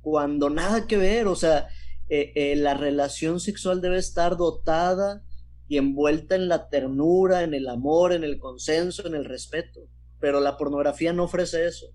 [0.02, 1.68] cuando nada que ver, o sea,
[2.10, 5.24] eh, eh, la relación sexual debe estar dotada
[5.68, 9.80] y envuelta en la ternura, en el amor, en el consenso, en el respeto.
[10.20, 11.88] Pero la pornografía no ofrece eso.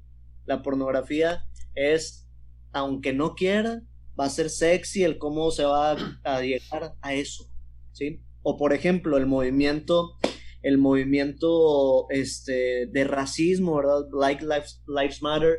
[0.46, 2.28] La pornografía es,
[2.72, 3.82] aunque no quiera,
[4.18, 7.50] va a ser sexy el cómo se va a, llegar a eso,
[7.92, 8.22] ¿sí?
[8.42, 10.18] O por ejemplo, el movimiento,
[10.62, 14.06] el movimiento este, de racismo, ¿verdad?
[14.12, 15.58] Like Lives, Matter,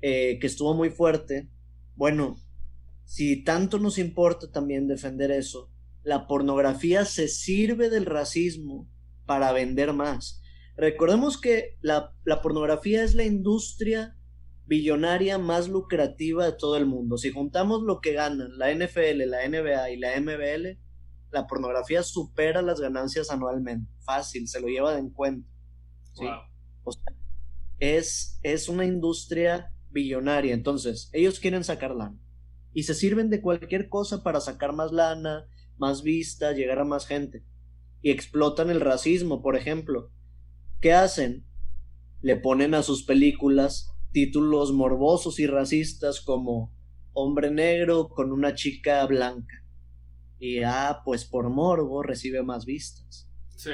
[0.00, 1.48] eh, que estuvo muy fuerte.
[1.96, 2.36] Bueno,
[3.04, 5.70] si tanto nos importa también defender eso,
[6.02, 8.86] la pornografía se sirve del racismo
[9.24, 10.42] para vender más.
[10.76, 14.17] Recordemos que la, pornografía es la industria
[14.68, 17.16] billonaria más lucrativa de todo el mundo.
[17.16, 20.78] Si juntamos lo que ganan la NFL, la NBA y la MBL,
[21.30, 23.90] la pornografía supera las ganancias anualmente.
[24.00, 25.48] Fácil, se lo lleva de en cuenta.
[27.78, 30.52] es, es una industria billonaria.
[30.52, 32.18] Entonces, ellos quieren sacar lana.
[32.74, 35.46] Y se sirven de cualquier cosa para sacar más lana,
[35.78, 37.42] más vista, llegar a más gente.
[38.02, 40.12] Y explotan el racismo, por ejemplo.
[40.80, 41.46] ¿Qué hacen?
[42.20, 46.76] Le ponen a sus películas títulos morbosos y racistas como
[47.12, 49.64] Hombre negro con una chica blanca.
[50.38, 53.28] Y ah, pues por morbo recibe más vistas.
[53.56, 53.72] Sí.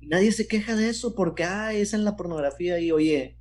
[0.00, 3.36] nadie se queja de eso porque, ah, es en la pornografía y oye,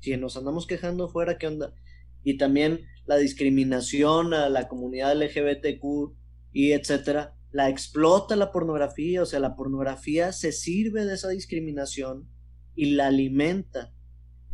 [0.00, 1.74] si nos andamos quejando fuera, ¿qué onda?
[2.22, 6.14] Y también la discriminación a la comunidad LGBTQ
[6.52, 12.28] y etcétera, la explota la pornografía, o sea, la pornografía se sirve de esa discriminación
[12.74, 13.93] y la alimenta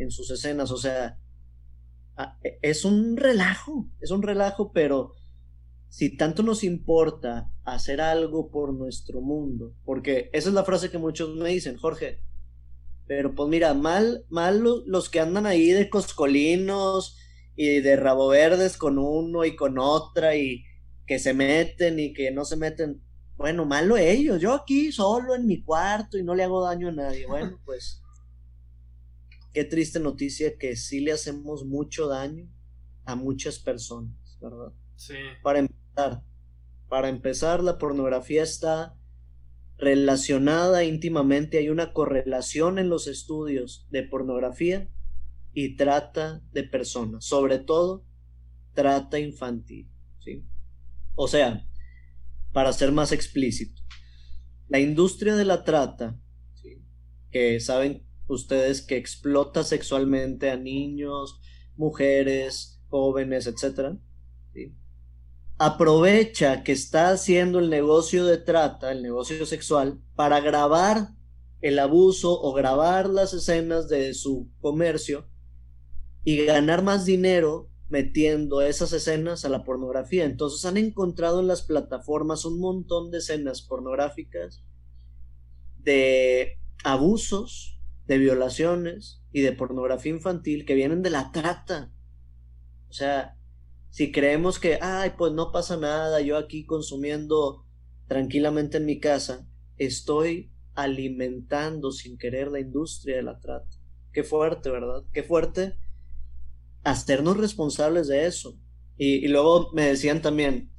[0.03, 1.19] en sus escenas, o sea,
[2.43, 5.15] e, es un relajo, es un relajo, pero
[5.89, 10.99] si tanto nos importa hacer algo por nuestro mundo, porque esa es la frase que
[10.99, 12.23] muchos me dicen, Jorge,
[13.07, 17.17] pero pues mira, mal, mal los que andan ahí de coscolinos
[17.57, 20.65] y de rabo verdes con uno y con otra y
[21.07, 23.03] que se meten y que no se meten.
[23.37, 24.41] Bueno, malo ellos.
[24.41, 27.27] Yo aquí solo en mi cuarto y no le hago daño a nadie.
[27.27, 28.01] Bueno, pues
[29.53, 32.49] qué triste noticia que sí le hacemos mucho daño
[33.05, 34.73] a muchas personas, ¿verdad?
[34.97, 35.15] Sí.
[35.43, 36.23] Para empezar,
[36.89, 38.97] para empezar, la pornografía está
[39.79, 44.89] relacionada íntimamente, hay una correlación en los estudios de pornografía
[45.53, 48.05] y trata de personas, sobre todo
[48.75, 50.45] trata infantil, ¿sí?
[51.15, 51.67] O sea,
[52.53, 53.83] para ser más explícito,
[54.69, 56.19] la industria de la trata,
[57.31, 61.41] que saben ustedes que explota sexualmente a niños,
[61.77, 63.97] mujeres, jóvenes, etc.
[65.59, 71.11] Aprovecha que está haciendo el negocio de trata, el negocio sexual, para grabar
[71.61, 75.29] el abuso o grabar las escenas de su comercio
[76.25, 80.25] y ganar más dinero metiendo esas escenas a la pornografía.
[80.25, 84.65] Entonces han encontrado en las plataformas un montón de escenas pornográficas
[85.79, 87.80] de abusos,
[88.11, 91.93] de violaciones y de pornografía infantil que vienen de la trata.
[92.89, 93.37] O sea,
[93.91, 97.65] si creemos que, ay, pues no pasa nada, yo aquí consumiendo
[98.09, 99.47] tranquilamente en mi casa,
[99.77, 103.79] estoy alimentando sin querer la industria de la trata.
[104.13, 105.05] Qué fuerte, ¿verdad?
[105.13, 105.77] Qué fuerte
[106.83, 108.59] hacernos responsables de eso.
[108.97, 110.73] Y, luego me decían también,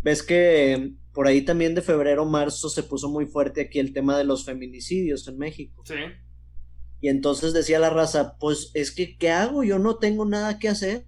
[0.00, 4.16] ves que por ahí también de febrero, marzo se puso muy fuerte aquí el tema
[4.16, 5.82] de los feminicidios en México.
[5.84, 5.96] Sí.
[7.00, 9.64] Y entonces decía la raza, pues es que, ¿qué hago?
[9.64, 11.04] Yo no tengo nada que hacer.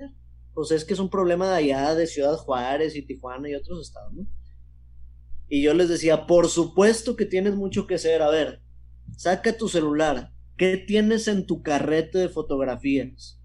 [0.54, 3.86] Pues es que es un problema de allá, de Ciudad Juárez y Tijuana y otros
[3.86, 4.26] estados, ¿no?
[5.48, 8.22] Y yo les decía, por supuesto que tienes mucho que hacer.
[8.22, 8.62] A ver,
[9.16, 10.32] saca tu celular.
[10.56, 13.38] ¿Qué tienes en tu carrete de fotografías?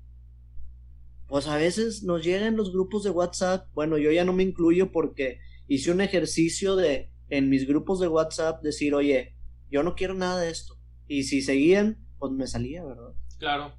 [1.27, 3.67] Pues a veces nos llegan los grupos de WhatsApp.
[3.73, 8.07] Bueno, yo ya no me incluyo porque hice un ejercicio de en mis grupos de
[8.07, 9.35] WhatsApp decir, oye,
[9.69, 10.79] yo no quiero nada de esto.
[11.07, 13.13] Y si seguían, pues me salía, ¿verdad?
[13.37, 13.73] Claro.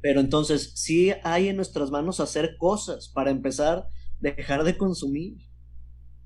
[0.00, 3.88] Pero entonces sí hay en nuestras manos hacer cosas para empezar,
[4.20, 5.38] dejar de consumir,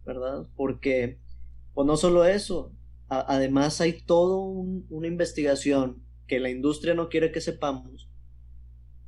[0.05, 0.49] ¿verdad?
[0.57, 1.21] Porque,
[1.75, 2.73] pues no solo eso,
[3.09, 4.37] además hay toda
[4.89, 8.11] una investigación que la industria no quiere que sepamos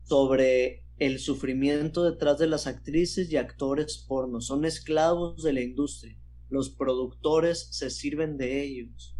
[0.04, 4.40] sobre el sufrimiento detrás de las actrices y actores porno.
[4.40, 6.18] Son esclavos de la industria.
[6.48, 9.17] Los productores se sirven de ellos.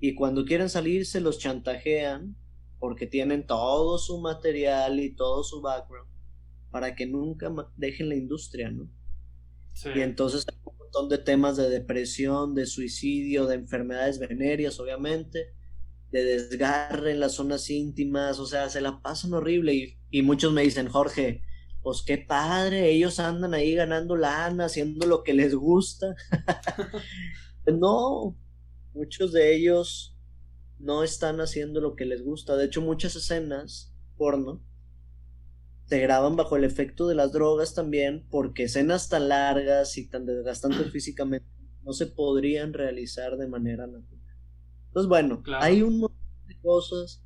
[0.00, 2.36] Y cuando quieren salir se los chantajean
[2.78, 6.08] porque tienen todo su material y todo su background
[6.70, 8.88] para que nunca dejen la industria, ¿no?
[9.94, 15.54] Y entonces hay un montón de temas de depresión, de suicidio, de enfermedades venéreas, obviamente,
[16.10, 20.52] de desgarre en las zonas íntimas, o sea, se la pasan horrible y, y muchos
[20.52, 21.42] me dicen, Jorge,
[21.82, 26.14] pues qué padre, ellos andan ahí ganando lana, haciendo lo que les gusta.
[27.66, 28.36] no,
[28.94, 30.16] muchos de ellos
[30.78, 32.56] no están haciendo lo que les gusta.
[32.56, 34.62] De hecho, muchas escenas porno
[35.86, 40.24] se graban bajo el efecto de las drogas también, porque escenas tan largas y tan
[40.24, 41.46] desgastantes físicamente
[41.82, 44.36] no se podrían realizar de manera natural.
[44.86, 47.22] Entonces, bueno, hay un montón de cosas.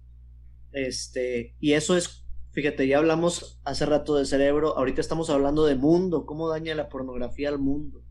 [0.73, 5.77] Este, y eso es, fíjate, ya hablamos hace rato de cerebro, ahorita estamos hablando de
[5.77, 8.03] mundo, cómo daña la pornografía al mundo,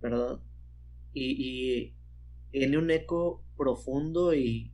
[0.00, 0.40] ¿verdad?
[1.12, 1.94] Y, y
[2.54, 4.70] tiene un eco profundo y,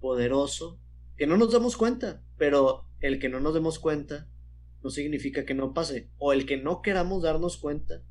[0.00, 0.78] poderoso
[1.16, 4.28] que no nos damos cuenta, pero el que no nos demos cuenta
[4.82, 8.02] no significa que no pase, o el que no queramos darnos cuenta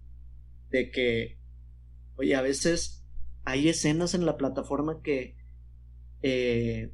[0.72, 1.38] de que,
[2.16, 3.06] oye, a veces
[3.44, 5.38] hay escenas en la plataforma que
[6.24, 6.92] eh,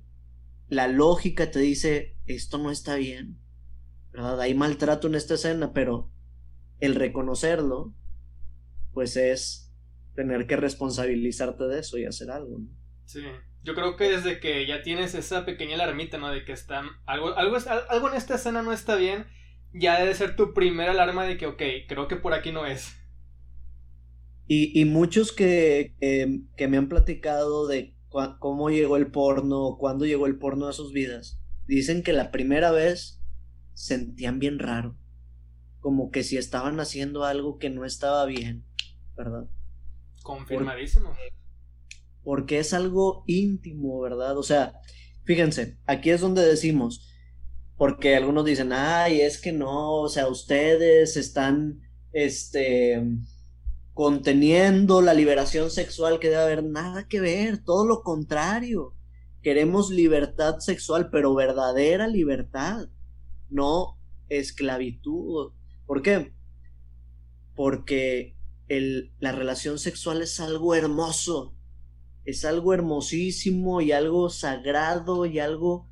[0.67, 3.39] la lógica te dice, esto no está bien,
[4.11, 4.41] ¿verdad?
[4.41, 6.11] Hay maltrato en esta escena, pero
[6.81, 7.93] el reconocerlo,
[8.91, 9.66] pues es
[10.17, 12.67] tener que responsabilizarte de eso y hacer algo, ¿no?
[13.05, 13.21] Sí.
[13.63, 16.31] Yo creo que desde que ya tienes esa pequeña alarmita, ¿no?
[16.31, 16.83] De que está.
[17.05, 17.57] Algo, algo,
[17.89, 19.27] algo en esta escena no está bien.
[19.73, 22.97] Ya debe ser tu primera alarma de que, ok, creo que por aquí no es.
[24.47, 25.93] Y, y muchos que,
[26.55, 27.93] que me han platicado de
[28.39, 32.71] cómo llegó el porno, cuándo llegó el porno a sus vidas, dicen que la primera
[32.71, 33.21] vez
[33.73, 34.97] sentían bien raro.
[35.79, 38.65] Como que si estaban haciendo algo que no estaba bien,
[39.15, 39.47] ¿verdad?
[40.27, 41.13] Confirmadísimo
[42.27, 44.37] porque es algo íntimo, ¿verdad?
[44.37, 44.73] O sea,
[45.23, 47.09] fíjense, aquí es donde decimos,
[47.77, 51.79] porque algunos dicen, ay, es que no, o sea, ustedes están,
[52.11, 53.01] este,
[53.93, 58.93] conteniendo la liberación sexual que debe haber nada que ver, todo lo contrario.
[59.41, 62.89] Queremos libertad sexual, pero verdadera libertad,
[63.49, 65.53] no esclavitud.
[65.85, 66.33] ¿Por qué?
[67.55, 68.36] Porque
[68.67, 71.55] la relación sexual es algo hermoso,
[72.25, 75.89] es algo hermosísimo y algo sagrado y algo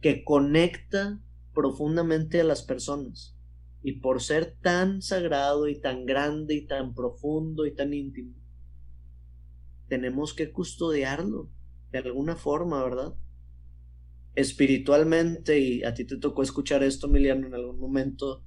[0.00, 1.20] que conecta
[1.52, 3.36] profundamente a las personas.
[3.82, 8.34] Y por ser tan sagrado y tan grande y tan profundo y tan íntimo,
[9.88, 11.50] tenemos que custodiarlo
[11.90, 13.14] de alguna forma, ¿verdad?
[14.34, 18.44] Espiritualmente, y a ti te tocó escuchar esto, Emiliano, en algún momento,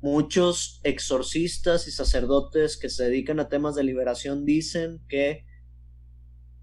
[0.00, 5.44] muchos exorcistas y sacerdotes que se dedican a temas de liberación dicen que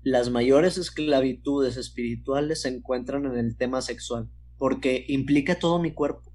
[0.02, 6.34] las mayores esclavitudes espirituales se encuentran en el tema sexual, porque implica todo mi cuerpo,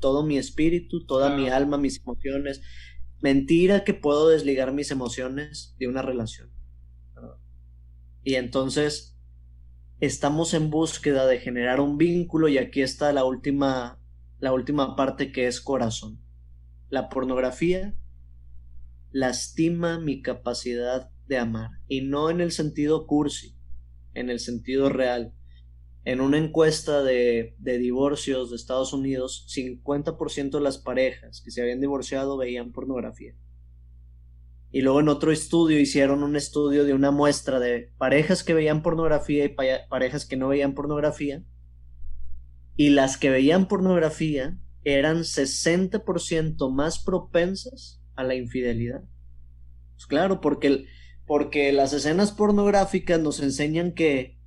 [0.00, 2.60] todo mi espíritu, toda mi alma, mis emociones.
[3.20, 6.50] Mentira que puedo desligar mis emociones de una relación.
[8.22, 9.16] Y entonces
[10.00, 14.00] estamos en búsqueda de generar un vínculo y aquí está la última
[14.40, 16.23] la última parte que es corazón.
[16.94, 17.92] La pornografía
[19.10, 23.56] lastima mi capacidad de amar y no en el sentido cursi,
[24.14, 25.34] en el sentido real.
[26.04, 31.62] En una encuesta de, de divorcios de Estados Unidos, 50% de las parejas que se
[31.62, 33.34] habían divorciado veían pornografía.
[34.70, 38.82] Y luego en otro estudio hicieron un estudio de una muestra de parejas que veían
[38.82, 39.56] pornografía y
[39.88, 41.42] parejas que no veían pornografía.
[42.76, 49.02] Y las que veían pornografía eran 60% más propensas a la infidelidad.
[49.94, 50.86] Pues claro, porque,
[51.26, 54.38] porque las escenas pornográficas nos enseñan que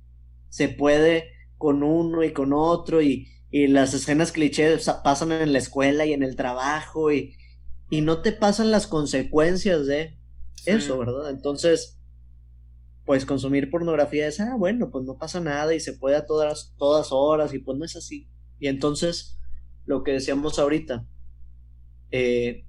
[0.48, 5.58] se puede con uno y con otro y, y las escenas clichés pasan en la
[5.58, 7.36] escuela y en el trabajo y,
[7.90, 10.18] y no te pasan las consecuencias de
[10.66, 11.30] eso, ¿verdad?
[11.30, 11.98] Entonces,
[13.04, 16.74] pues consumir pornografía es, ah, bueno, pues no pasa nada y se puede a todas,
[16.76, 18.28] todas horas y pues no es así.
[18.58, 19.37] Y entonces,
[19.88, 21.06] lo que decíamos ahorita,
[22.10, 22.66] eh,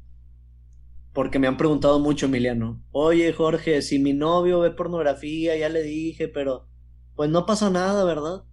[1.12, 5.84] porque me han preguntado mucho, Emiliano, oye Jorge, si mi novio ve pornografía, ya le
[5.84, 6.70] dije, pero
[7.16, 8.46] pues no pasa nada, ¿verdad?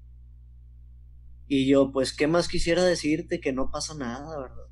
[1.46, 4.66] Y yo, pues, ¿qué más quisiera decirte que no pasa nada, verdad?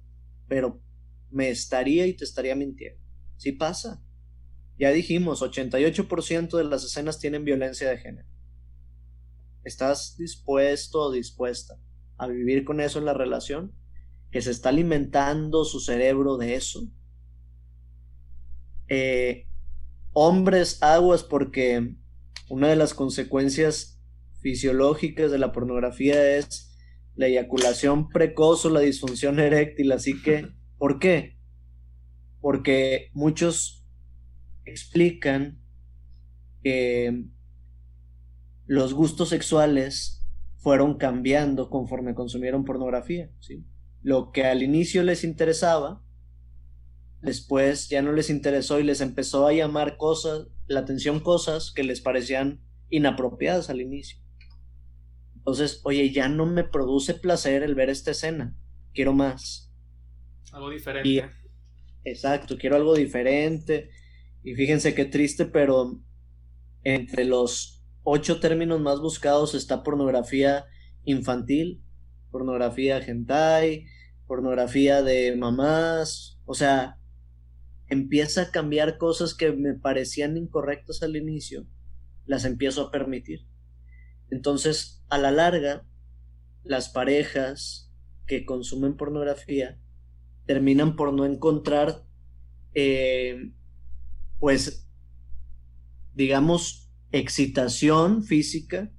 [0.49, 0.83] Pero
[1.31, 3.01] me estaría y te estaría mintiendo.
[3.37, 4.03] Sí pasa.
[4.77, 8.29] Ya dijimos, 88% de las escenas tienen violencia de género.
[9.63, 11.79] ¿Estás dispuesto o dispuesta
[12.17, 13.73] a vivir con eso en la relación?
[14.35, 16.91] ¿Que se está alimentando su cerebro de eso?
[18.89, 19.47] Eh,
[20.11, 21.95] hombres aguas porque
[22.49, 24.03] una de las consecuencias
[24.41, 26.77] fisiológicas de la pornografía es
[27.15, 29.93] la eyaculación precoz o la disfunción eréctil.
[29.93, 31.39] Así que, ¿por qué?
[32.41, 33.87] Porque muchos
[34.65, 35.61] explican
[36.61, 37.27] que
[38.67, 40.27] los gustos sexuales
[40.57, 43.31] fueron cambiando conforme consumieron pornografía.
[43.39, 43.65] ¿sí?
[44.05, 46.05] Lo que al inicio les interesaba,
[47.23, 51.85] después ya no les interesó y les empezó a llamar cosas, la atención cosas que
[51.85, 54.19] les parecían inapropiadas al inicio.
[55.37, 58.55] Entonces, oye, ya no me produce placer el ver esta escena.
[58.93, 59.73] Quiero más.
[60.53, 61.31] Algo diferente.
[62.05, 63.89] exacto, quiero algo diferente.
[64.43, 65.99] Y fíjense qué triste, pero
[66.83, 70.67] entre los ocho términos más buscados está pornografía
[71.05, 71.83] infantil,
[72.31, 73.87] pornografía hentai,
[74.27, 76.39] pornografía de mamás.
[76.45, 76.99] O sea,
[77.89, 81.67] empieza a cambiar cosas que me parecían incorrectas al inicio,
[82.27, 83.47] las empiezo a permitir.
[84.31, 85.87] Entonces, a la larga,
[86.63, 87.93] las parejas
[88.27, 89.79] que consumen pornografía
[90.47, 92.05] terminan por no encontrar,
[92.75, 93.53] eh,
[94.39, 94.89] pues,
[96.15, 98.91] digamos, excitación física,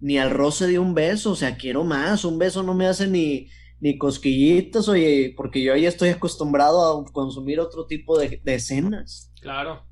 [0.00, 3.08] ni al roce de un beso, o sea, quiero más, un beso no me hace
[3.08, 3.48] ni,
[3.80, 9.32] ni cosquillitas, oye, porque yo ya estoy acostumbrado a consumir otro tipo de, de escenas.
[9.40, 9.86] Claro.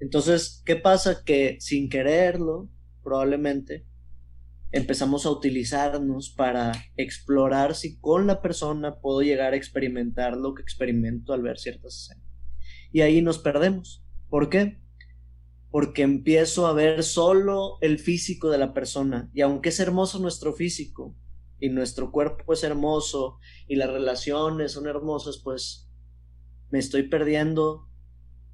[0.00, 1.24] Entonces, ¿qué pasa?
[1.24, 2.68] Que sin quererlo,
[3.02, 3.86] probablemente
[4.70, 10.62] empezamos a utilizarnos para explorar si con la persona puedo llegar a experimentar lo que
[10.62, 12.24] experimento al ver ciertas escenas.
[12.92, 14.04] Y ahí nos perdemos.
[14.28, 14.78] ¿Por qué?
[15.70, 19.30] Porque empiezo a ver solo el físico de la persona.
[19.32, 21.16] Y aunque es hermoso nuestro físico,
[21.60, 25.88] y nuestro cuerpo es hermoso, y las relaciones son hermosas, pues
[26.70, 27.88] me estoy perdiendo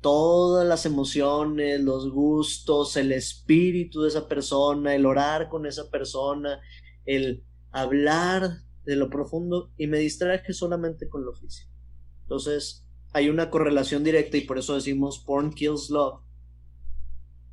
[0.00, 6.60] todas las emociones, los gustos, el espíritu de esa persona, el orar con esa persona,
[7.06, 11.72] el hablar de lo profundo y me distraje solamente con lo físico.
[12.22, 16.20] Entonces, hay una correlación directa y por eso decimos porn kills love,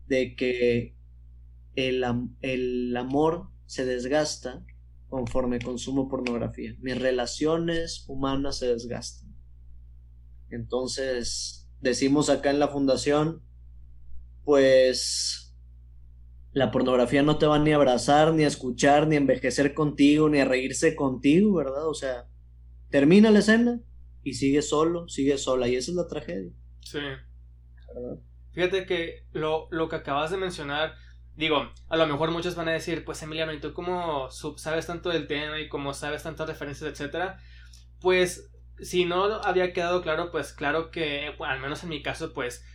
[0.07, 0.95] de que
[1.75, 2.03] el,
[2.41, 4.65] el amor se desgasta
[5.11, 6.73] conforme consumo pornografía.
[6.79, 9.29] Mis relaciones humanas se desgastan.
[10.49, 13.43] Entonces, decimos acá en la fundación,
[14.45, 15.53] pues
[16.53, 20.29] la pornografía no te va ni a abrazar, ni a escuchar, ni a envejecer contigo,
[20.29, 21.89] ni a reírse contigo, ¿verdad?
[21.89, 22.29] O sea,
[22.89, 23.81] termina la escena
[24.23, 26.53] y sigue solo, sigue sola, y esa es la tragedia.
[26.79, 26.99] Sí.
[28.53, 30.93] Fíjate que lo, lo que acabas de mencionar,
[31.35, 35.09] digo, a lo mejor muchos van a decir, pues Emiliano, ¿y tú cómo sabes tanto
[35.09, 37.39] del tema y cómo sabes tantas referencias, etcétera?
[37.99, 42.65] Pues si no había quedado claro, pues claro que, al menos en mi caso, pues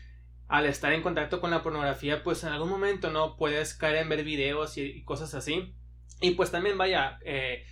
[0.49, 4.09] al estar en contacto con la pornografía, pues en algún momento no puedes caer en
[4.09, 5.75] ver videos y, cosas así.
[6.21, 7.65] Y pues también vaya, eh,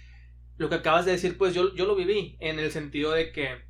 [0.57, 3.63] lo que acabas de decir, pues yo, yo lo viví en el sentido de que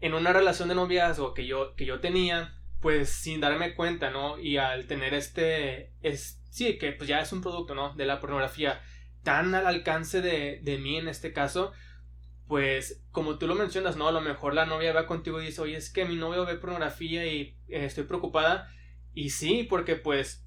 [0.00, 4.38] en una relación de noviazgo que yo, que yo tenía, pues sin darme cuenta, ¿no?
[4.38, 7.94] Y al tener este, es, sí, que pues ya es un producto, ¿no?
[7.94, 8.80] De la pornografía
[9.22, 11.72] tan al alcance de, de mí en este caso,
[12.46, 14.08] pues como tú lo mencionas, ¿no?
[14.08, 16.54] A lo mejor la novia va contigo y dice, oye, es que mi novio ve
[16.54, 18.72] pornografía y eh, estoy preocupada.
[19.12, 20.46] Y sí, porque pues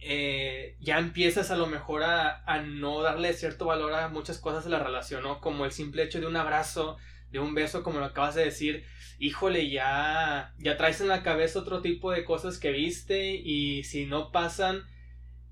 [0.00, 4.64] eh, ya empiezas a lo mejor a, a, no darle cierto valor a muchas cosas
[4.64, 5.40] de la relación, ¿no?
[5.40, 6.98] Como el simple hecho de un abrazo,
[7.30, 8.84] de un beso, como lo acabas de decir.
[9.18, 14.06] Híjole, ya, ya traes en la cabeza otro tipo de cosas que viste y si
[14.06, 14.84] no pasan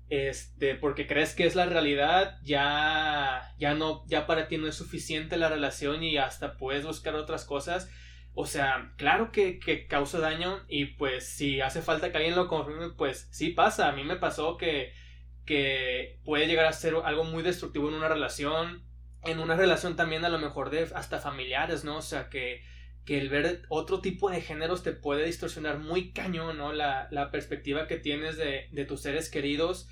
[0.09, 4.75] este, porque crees que es la realidad, ya, ya no, ya para ti no es
[4.75, 7.89] suficiente la relación y hasta puedes buscar otras cosas.
[8.33, 12.47] O sea, claro que, que causa daño y pues si hace falta que alguien lo
[12.47, 13.89] confirme, pues sí pasa.
[13.89, 14.93] A mí me pasó que,
[15.45, 18.83] que puede llegar a ser algo muy destructivo en una relación,
[19.27, 21.97] en una relación también a lo mejor de hasta familiares, ¿no?
[21.97, 22.63] O sea, que,
[23.05, 26.73] que el ver otro tipo de géneros te puede distorsionar muy cañón, ¿no?
[26.73, 29.89] La, la perspectiva que tienes de, de tus seres queridos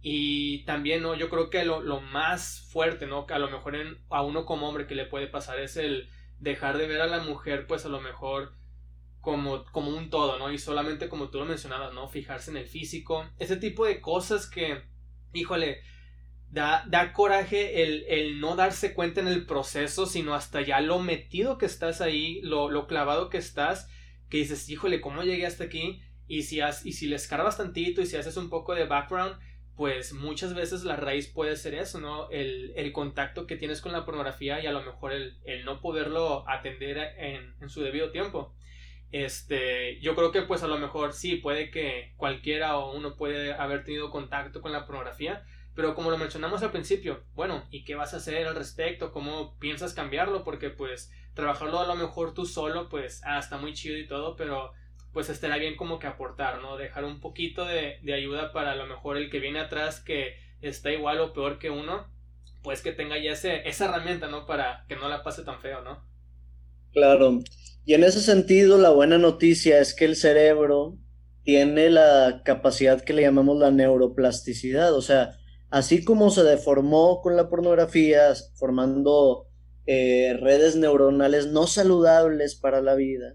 [0.00, 1.14] y también, ¿no?
[1.14, 3.26] Yo creo que lo, lo más fuerte, ¿no?
[3.28, 6.08] A lo mejor en, a uno como hombre que le puede pasar es el
[6.38, 8.54] dejar de ver a la mujer, pues a lo mejor
[9.20, 10.52] como, como un todo, ¿no?
[10.52, 12.08] Y solamente como tú lo mencionabas, ¿no?
[12.08, 13.28] Fijarse en el físico.
[13.38, 14.82] Ese tipo de cosas que,
[15.32, 15.82] híjole,
[16.50, 20.98] da, da coraje el, el no darse cuenta en el proceso, sino hasta ya lo
[20.98, 23.88] metido que estás ahí, lo, lo clavado que estás,
[24.28, 26.02] que dices, híjole, ¿cómo llegué hasta aquí?
[26.26, 29.36] Y si, has, y si le escarbas tantito y si haces un poco de background,
[29.76, 32.28] pues muchas veces la raíz puede ser eso, ¿no?
[32.30, 35.80] El, el contacto que tienes con la pornografía y a lo mejor el, el no
[35.80, 38.52] poderlo atender en, en, su debido tiempo.
[39.12, 43.54] Este, yo creo que pues a lo mejor sí, puede que cualquiera o uno puede
[43.54, 45.44] haber tenido contacto con la pornografía,
[45.78, 49.12] pero como lo mencionamos al principio, bueno, ¿y qué vas a hacer al respecto?
[49.12, 50.42] ¿Cómo piensas cambiarlo?
[50.42, 54.34] Porque pues trabajarlo a lo mejor tú solo, pues, ah, está muy chido y todo,
[54.34, 54.72] pero
[55.12, 56.76] pues estará bien como que aportar, ¿no?
[56.76, 60.34] Dejar un poquito de, de, ayuda para a lo mejor el que viene atrás que
[60.62, 62.08] está igual o peor que uno,
[62.64, 64.46] pues que tenga ya ese, esa herramienta, ¿no?
[64.46, 66.02] Para que no la pase tan feo, ¿no?
[66.92, 67.38] Claro.
[67.84, 70.98] Y en ese sentido, la buena noticia es que el cerebro
[71.44, 75.38] tiene la capacidad que le llamamos la neuroplasticidad, o sea,
[75.70, 79.46] así como se deformó con la pornografía, formando
[79.86, 83.34] eh, redes neuronales no saludables para la vida,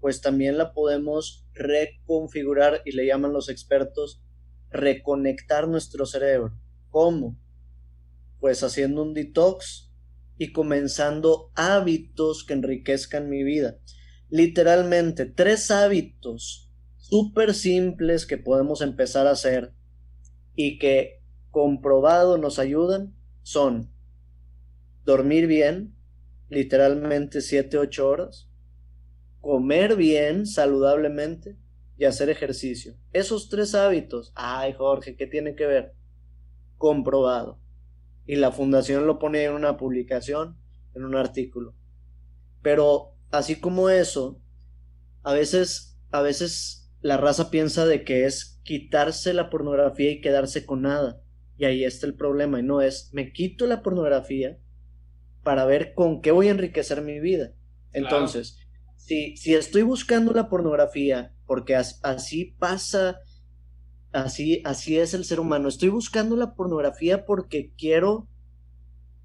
[0.00, 4.22] pues también la podemos reconfigurar y le llaman los expertos
[4.70, 6.58] reconectar nuestro cerebro.
[6.90, 7.38] ¿Cómo?
[8.40, 9.90] Pues haciendo un detox
[10.36, 13.78] y comenzando hábitos que enriquezcan mi vida.
[14.28, 19.72] Literalmente, tres hábitos súper simples que podemos empezar a hacer
[20.56, 21.23] y que
[21.54, 23.88] comprobado nos ayudan son
[25.04, 25.94] dormir bien,
[26.48, 28.50] literalmente 7-8 horas,
[29.40, 31.56] comer bien, saludablemente
[31.96, 32.96] y hacer ejercicio.
[33.12, 35.94] Esos tres hábitos, ay Jorge, ¿qué tiene que ver?
[36.76, 37.60] Comprobado.
[38.26, 40.58] Y la fundación lo pone en una publicación,
[40.96, 41.72] en un artículo.
[42.62, 44.40] Pero así como eso,
[45.22, 50.66] a veces, a veces la raza piensa de que es quitarse la pornografía y quedarse
[50.66, 51.20] con nada.
[51.56, 52.60] Y ahí está el problema.
[52.60, 54.58] Y no es, me quito la pornografía
[55.42, 57.52] para ver con qué voy a enriquecer mi vida.
[57.92, 58.58] Entonces,
[58.96, 63.20] si, si estoy buscando la pornografía, porque así pasa,
[64.12, 68.28] así, así es el ser humano, estoy buscando la pornografía porque quiero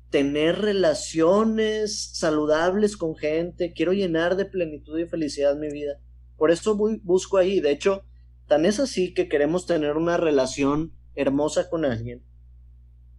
[0.09, 5.99] tener relaciones saludables con gente, quiero llenar de plenitud y felicidad mi vida.
[6.37, 7.59] Por eso busco ahí.
[7.59, 8.03] De hecho,
[8.47, 12.23] tan es así que queremos tener una relación hermosa con alguien,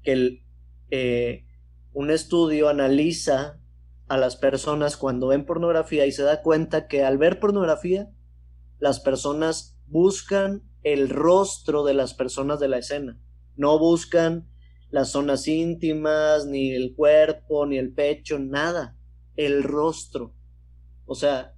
[0.02, 0.42] que
[0.90, 1.46] eh,
[1.92, 3.60] un estudio analiza
[4.08, 8.10] a las personas cuando ven pornografía y se da cuenta que al ver pornografía,
[8.78, 13.20] las personas buscan el rostro de las personas de la escena,
[13.56, 14.48] no buscan
[14.90, 18.96] las zonas íntimas, ni el cuerpo, ni el pecho, nada,
[19.36, 20.34] el rostro.
[21.06, 21.54] O sea,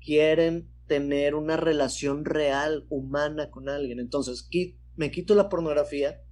[0.00, 4.00] quieren tener una relación real, humana con alguien.
[4.00, 4.48] Entonces,
[4.96, 6.22] me quito la pornografía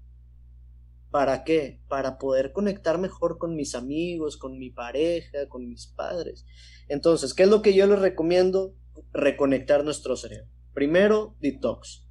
[1.14, 1.80] ¿Para qué?
[1.86, 6.44] Para poder conectar mejor con mis amigos, con mi pareja, con mis padres.
[6.88, 8.74] Entonces, ¿qué es lo que yo les recomiendo?
[9.12, 10.50] Reconectar nuestro cerebro.
[10.72, 12.08] Primero, detox.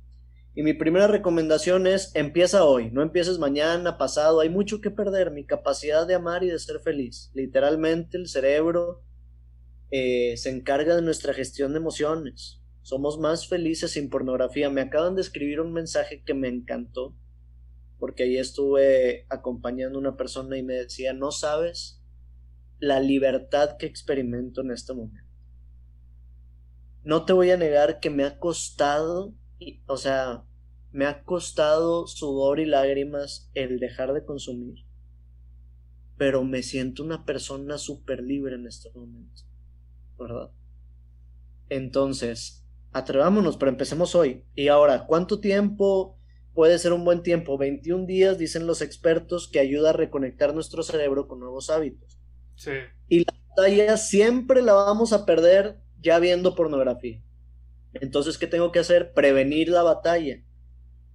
[0.55, 5.31] Y mi primera recomendación es, empieza hoy, no empieces mañana, pasado, hay mucho que perder,
[5.31, 7.29] mi capacidad de amar y de ser feliz.
[7.33, 9.03] Literalmente el cerebro
[9.91, 12.62] eh, se encarga de nuestra gestión de emociones.
[12.84, 14.69] Somos más felices sin pornografía.
[14.69, 17.15] Me acaban de escribir un mensaje que me encantó
[17.97, 22.01] porque ahí estuve acompañando a una persona y me decía, no sabes
[22.79, 25.31] la libertad que experimento en este momento.
[27.05, 29.34] No te voy a negar que me ha costado,
[29.88, 30.43] o sea,
[30.91, 34.86] me ha costado sudor y lágrimas el dejar de consumir.
[36.17, 39.43] pero me siento una persona súper libre en este momento,
[40.17, 40.51] ¿verdad?
[41.69, 42.62] Entonces,
[42.93, 44.43] atrevámonos, pero empecemos hoy.
[44.55, 46.17] Y ahora, ¿cuánto tiempo
[46.53, 47.57] puede ser un buen tiempo?
[47.57, 52.19] 21 días, dicen los expertos, que ayuda a reconectar nuestro cerebro con nuevos hábitos.
[52.55, 52.71] Sí.
[53.09, 57.21] Y la batalla siempre la vamos a perder ya viendo pornografía.
[57.93, 59.13] Entonces, ¿qué tengo que hacer?
[59.13, 60.43] Prevenir la batalla.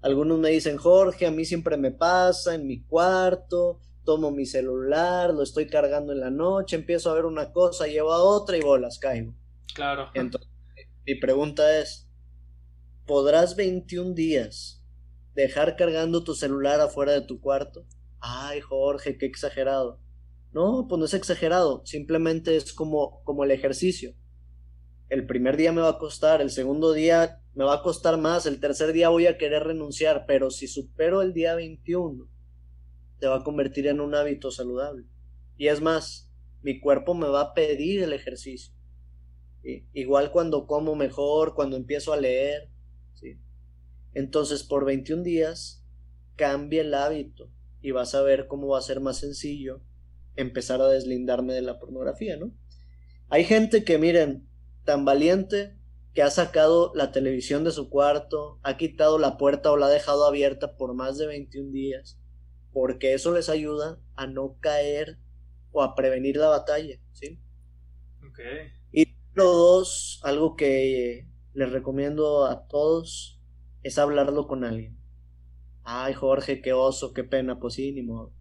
[0.01, 5.35] Algunos me dicen, Jorge, a mí siempre me pasa en mi cuarto, tomo mi celular,
[5.35, 8.61] lo estoy cargando en la noche, empiezo a ver una cosa, llevo a otra y
[8.61, 9.35] bolas, caigo.
[9.75, 10.09] Claro.
[10.15, 10.49] Entonces,
[11.09, 12.07] mi pregunta es,
[13.07, 14.85] ¿podrás 21 días
[15.35, 17.87] dejar cargando tu celular afuera de tu cuarto?
[18.21, 20.03] Ay, Jorge, qué exagerado.
[20.53, 24.13] No, pues no es exagerado, simplemente es como, como el ejercicio.
[25.09, 28.45] El primer día me va a costar, el segundo día me va a costar más,
[28.45, 32.29] el tercer día voy a querer renunciar, pero si supero el día 21,
[33.19, 35.07] te va a convertir en un hábito saludable.
[35.57, 36.31] Y es más,
[36.61, 38.78] mi cuerpo me va a pedir el ejercicio.
[39.63, 42.71] Igual cuando como mejor, cuando empiezo a leer.
[43.15, 43.39] ¿sí?
[44.15, 45.85] Entonces, por 21 días,
[46.37, 47.51] cambia el hábito
[47.83, 49.81] y vas a ver cómo va a ser más sencillo
[50.37, 52.53] empezar a deslindarme de la pornografía, ¿no?
[53.29, 54.49] Hay gente que, miren,
[54.85, 55.77] tan valiente
[56.15, 59.91] que ha sacado la televisión de su cuarto, ha quitado la puerta o la ha
[59.91, 62.19] dejado abierta por más de 21 días,
[62.73, 65.19] porque eso les ayuda a no caer
[65.73, 67.39] o a prevenir la batalla, ¿sí?
[68.27, 68.41] Ok.
[69.45, 73.41] Dos, algo que les recomiendo a todos
[73.83, 74.99] es hablarlo con alguien.
[75.83, 78.33] Ay, Jorge, qué oso, qué pena, pues sí, ni modo.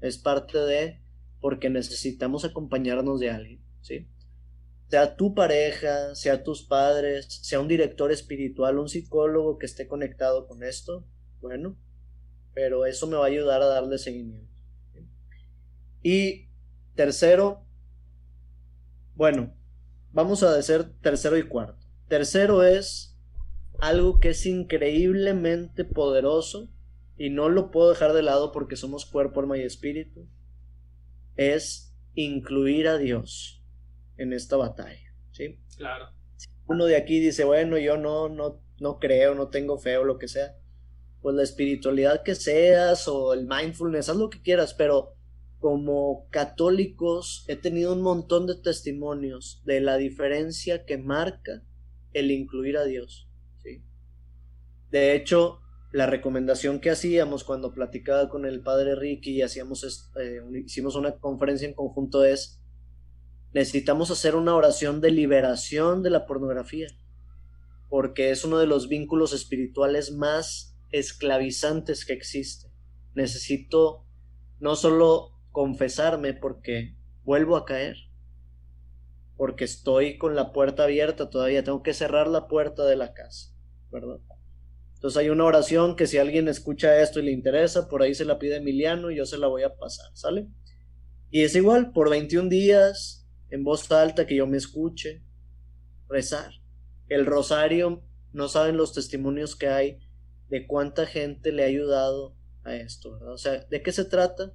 [0.00, 1.00] Es parte de
[1.40, 4.06] porque necesitamos acompañarnos de alguien, ¿sí?
[4.88, 10.46] Sea tu pareja, sea tus padres, sea un director espiritual, un psicólogo que esté conectado
[10.46, 11.04] con esto,
[11.40, 11.76] bueno,
[12.54, 14.52] pero eso me va a ayudar a darle seguimiento.
[16.02, 16.48] Y
[16.94, 17.64] tercero,
[19.14, 19.54] bueno,
[20.12, 21.86] vamos a decir tercero y cuarto.
[22.08, 23.16] Tercero es
[23.78, 26.68] algo que es increíblemente poderoso
[27.16, 30.26] y no lo puedo dejar de lado porque somos cuerpo, alma y espíritu
[31.36, 33.62] es incluir a Dios
[34.16, 35.58] en esta batalla, ¿sí?
[35.76, 36.10] Claro.
[36.66, 40.18] Uno de aquí dice, bueno, yo no, no, no creo, no tengo fe o lo
[40.18, 40.56] que sea.
[41.22, 45.14] Pues la espiritualidad que seas o el mindfulness, haz lo que quieras, pero
[45.60, 51.62] como católicos he tenido un montón de testimonios de la diferencia que marca
[52.12, 53.28] el incluir a Dios.
[54.90, 55.60] De hecho,
[55.92, 61.18] la recomendación que hacíamos cuando platicaba con el padre Ricky y hacíamos, eh, hicimos una
[61.18, 62.60] conferencia en conjunto es,
[63.52, 66.88] necesitamos hacer una oración de liberación de la pornografía,
[67.88, 72.68] porque es uno de los vínculos espirituales más esclavizantes que existe.
[73.14, 74.06] Necesito
[74.60, 76.94] no solo confesarme porque
[77.24, 77.96] vuelvo a caer,
[79.36, 83.52] porque estoy con la puerta abierta todavía, tengo que cerrar la puerta de la casa,
[83.90, 84.18] ¿verdad?
[84.94, 88.26] Entonces hay una oración que si alguien escucha esto y le interesa, por ahí se
[88.26, 90.46] la pide Emiliano y yo se la voy a pasar, ¿sale?
[91.30, 95.22] Y es igual, por 21 días, en voz alta, que yo me escuche,
[96.08, 96.52] rezar.
[97.08, 99.98] El rosario, no saben los testimonios que hay
[100.50, 102.34] de cuánta gente le ha ayudado
[102.64, 103.32] a esto, ¿verdad?
[103.32, 104.52] O sea, ¿de qué se trata?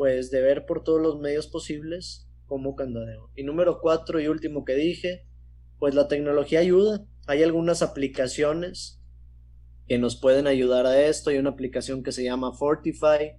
[0.00, 3.28] Pues de ver por todos los medios posibles como candadeo.
[3.36, 5.26] Y número cuatro y último que dije,
[5.78, 7.04] pues la tecnología ayuda.
[7.26, 8.98] Hay algunas aplicaciones
[9.86, 11.28] que nos pueden ayudar a esto.
[11.28, 13.36] Hay una aplicación que se llama Fortify.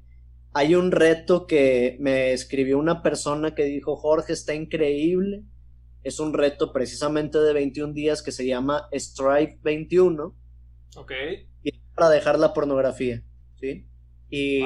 [0.53, 5.41] Hay un reto que me escribió una persona que dijo, Jorge, está increíble.
[6.03, 10.35] Es un reto precisamente de 21 días que se llama Strive 21.
[10.95, 11.11] Ok.
[11.63, 13.23] Y para dejar la pornografía,
[13.59, 13.87] ¿sí?
[14.29, 14.61] Y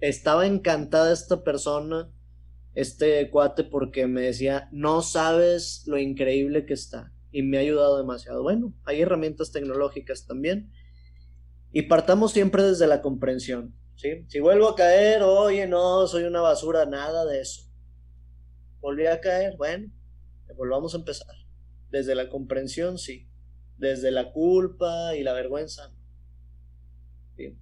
[0.00, 2.10] estaba encantada esta persona,
[2.74, 7.98] este cuate, porque me decía, no sabes lo increíble que está y me ha ayudado
[7.98, 8.42] demasiado.
[8.42, 10.72] Bueno, hay herramientas tecnológicas también.
[11.72, 13.74] Y partamos siempre desde la comprensión.
[13.94, 14.24] ¿sí?
[14.28, 17.70] Si vuelvo a caer, oye, no, soy una basura, nada de eso.
[18.80, 19.92] Volví a caer, bueno,
[20.56, 21.34] volvamos a empezar.
[21.90, 23.28] Desde la comprensión, sí.
[23.76, 25.92] Desde la culpa y la vergüenza.
[27.36, 27.56] ¿sí?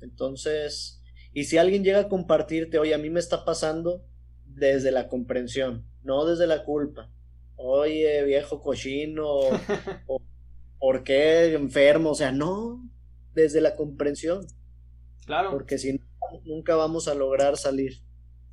[0.00, 0.99] Entonces,
[1.32, 4.04] y si alguien llega a compartirte, oye, a mí me está pasando
[4.46, 7.10] desde la comprensión, no desde la culpa
[7.62, 9.26] oye, viejo cochino,
[10.06, 10.22] o,
[10.78, 12.10] ¿por qué enfermo?
[12.10, 12.82] O sea, no,
[13.34, 14.46] desde la comprensión.
[15.26, 15.50] Claro.
[15.50, 16.00] Porque si no,
[16.44, 17.98] nunca vamos a lograr salir.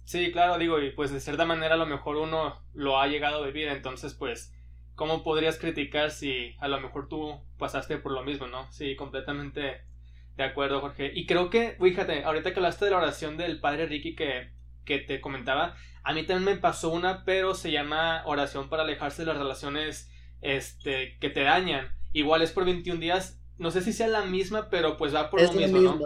[0.03, 3.43] Sí, claro, digo, y pues de cierta manera a lo mejor uno lo ha llegado
[3.43, 4.53] a vivir, entonces pues,
[4.95, 8.71] ¿cómo podrías criticar si a lo mejor tú pasaste por lo mismo, no?
[8.71, 9.81] Sí, completamente
[10.37, 11.11] de acuerdo, Jorge.
[11.13, 14.55] Y creo que, fíjate, ahorita que hablaste de la oración del padre Ricky, que
[14.87, 19.21] que te comentaba, a mí también me pasó una, pero se llama oración para alejarse
[19.21, 20.09] de las relaciones
[20.41, 21.89] este, que te dañan.
[22.13, 25.41] Igual es por 21 días, no sé si sea la misma, pero pues va por
[25.41, 25.99] lo mismo, ¿no?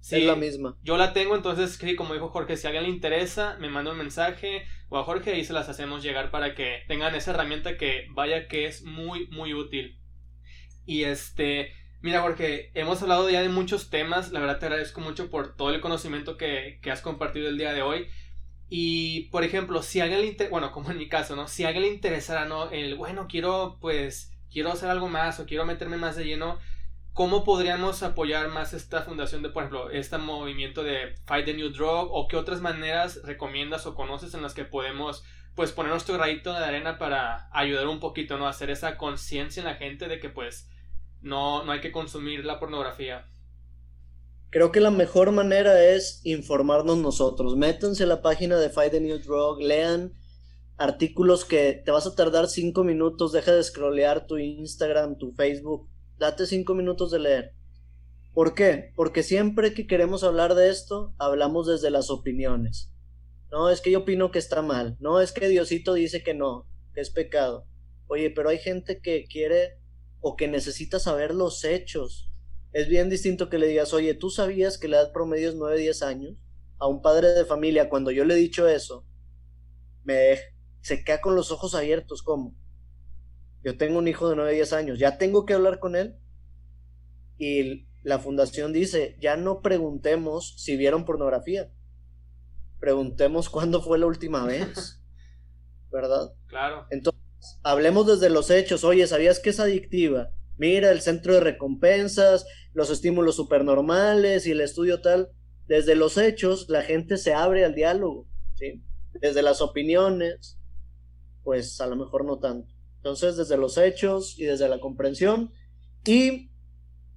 [0.00, 0.76] Sí, es la misma.
[0.82, 3.98] Yo la tengo, entonces, como dijo Jorge, si a alguien le interesa, me manda un
[3.98, 8.06] mensaje o a Jorge y se las hacemos llegar para que tengan esa herramienta que
[8.10, 9.98] vaya que es muy, muy útil.
[10.84, 11.72] Y este,
[12.06, 15.70] mira Jorge, hemos hablado ya de muchos temas, la verdad te agradezco mucho por todo
[15.70, 18.06] el conocimiento que, que has compartido el día de hoy.
[18.68, 21.48] Y, por ejemplo, si alguien le interesa, bueno, como en mi caso, ¿no?
[21.48, 22.70] Si alguien le interesara, ¿no?
[22.70, 26.58] El, bueno, quiero, pues, quiero hacer algo más o quiero meterme más de lleno
[27.12, 31.70] ¿Cómo podríamos apoyar más esta fundación de, por ejemplo, este movimiento de Fight the New
[31.70, 32.10] Drug?
[32.12, 36.52] ¿O qué otras maneras recomiendas o conoces en las que podemos, pues, poner nuestro granito
[36.52, 38.46] de arena para ayudar un poquito, ¿no?
[38.46, 40.70] Hacer esa conciencia en la gente de que, pues,
[41.26, 43.26] no, no hay que consumir la pornografía.
[44.50, 47.56] Creo que la mejor manera es informarnos nosotros.
[47.56, 50.14] Métanse a la página de Fight the New Drug, lean
[50.78, 55.88] artículos que te vas a tardar cinco minutos, deja de scrollear tu Instagram, tu Facebook
[56.18, 57.52] date cinco minutos de leer.
[58.32, 58.92] ¿Por qué?
[58.94, 62.90] Porque siempre que queremos hablar de esto, hablamos desde las opiniones.
[63.50, 64.96] No, es que yo opino que está mal.
[65.00, 67.66] No, es que Diosito dice que no, que es pecado.
[68.08, 69.78] Oye, pero hay gente que quiere
[70.28, 72.32] o que necesita saber los hechos.
[72.72, 75.78] Es bien distinto que le digas, oye, ¿tú sabías que la edad promedio es 9,
[75.78, 76.34] 10 años?
[76.78, 79.06] A un padre de familia, cuando yo le he dicho eso,
[80.02, 80.36] me
[80.80, 82.56] se queda con los ojos abiertos, ¿cómo?
[83.62, 86.16] Yo tengo un hijo de 9, 10 años, ya tengo que hablar con él.
[87.38, 91.70] Y la fundación dice, ya no preguntemos si vieron pornografía.
[92.80, 95.00] Preguntemos cuándo fue la última vez.
[95.92, 96.34] ¿Verdad?
[96.48, 96.88] Claro.
[96.90, 97.25] Entonces,
[97.62, 98.84] hablemos desde los hechos.
[98.84, 100.30] Oye, ¿sabías que es adictiva?
[100.56, 105.30] Mira, el centro de recompensas, los estímulos supernormales y el estudio tal.
[105.66, 108.26] Desde los hechos, la gente se abre al diálogo.
[108.54, 108.82] ¿sí?
[109.20, 110.58] Desde las opiniones,
[111.42, 112.72] pues a lo mejor no tanto.
[112.96, 115.52] Entonces, desde los hechos y desde la comprensión.
[116.04, 116.50] Y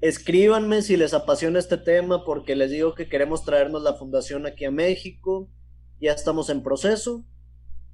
[0.02, 4.66] escríbanme si les apasiona este tema, porque les digo que queremos traernos la fundación aquí
[4.66, 5.50] a México.
[6.00, 7.26] Ya estamos en proceso.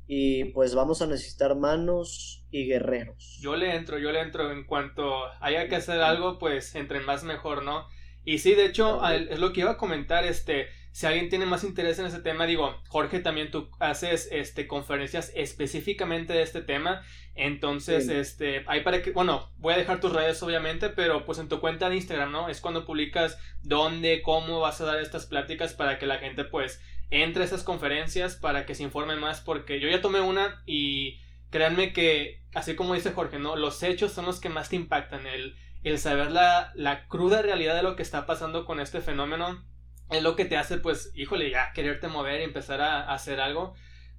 [0.08, 3.40] Y pues vamos a necesitar manos y guerreros.
[3.42, 4.52] Yo le entro, yo le entro.
[4.52, 7.88] En cuanto haya que hacer algo, pues entre más mejor, ¿no?
[8.26, 11.64] Y sí, de hecho, es lo que iba a comentar, este, si alguien tiene más
[11.64, 17.04] interés en ese tema, digo, Jorge, también tú haces, este, conferencias específicamente de este tema,
[17.36, 21.50] entonces, este, ahí para que, bueno, voy a dejar tus redes obviamente, pero pues en
[21.50, 22.50] tu cuenta de Instagram, ¿no?
[22.50, 26.82] Es cuando publicas dónde, cómo vas a dar estas pláticas para que la gente, pues,
[27.10, 31.94] entre esas conferencias para que se informe más, porque yo ya tomé una y créanme
[31.94, 33.56] que, así como dice Jorge, ¿no?
[33.56, 37.76] Los hechos son los que más te impactan, el el saber la, la cruda realidad
[37.76, 39.64] de lo que está pasando con este fenómeno
[40.10, 43.76] es lo que te hace, pues, híjole, ya quererte mover y empezar a, hacer algo.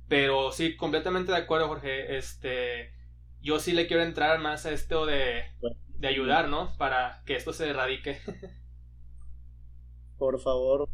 [0.07, 2.17] Pero sí, completamente de acuerdo, Jorge.
[2.17, 2.93] Este,
[3.41, 5.43] yo sí le quiero entrar más a esto de,
[5.89, 6.77] de ayudar, ¿no?
[6.79, 8.21] Para que esto se erradique.
[10.19, 10.89] Por favor,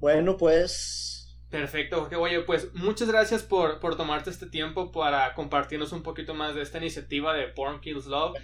[0.00, 1.08] Bueno, pues
[1.50, 2.16] Perfecto, Jorge.
[2.16, 6.62] Oye, pues muchas gracias por, por tomarte este tiempo para compartirnos un poquito más de
[6.62, 8.36] esta iniciativa de Porn Kills Love.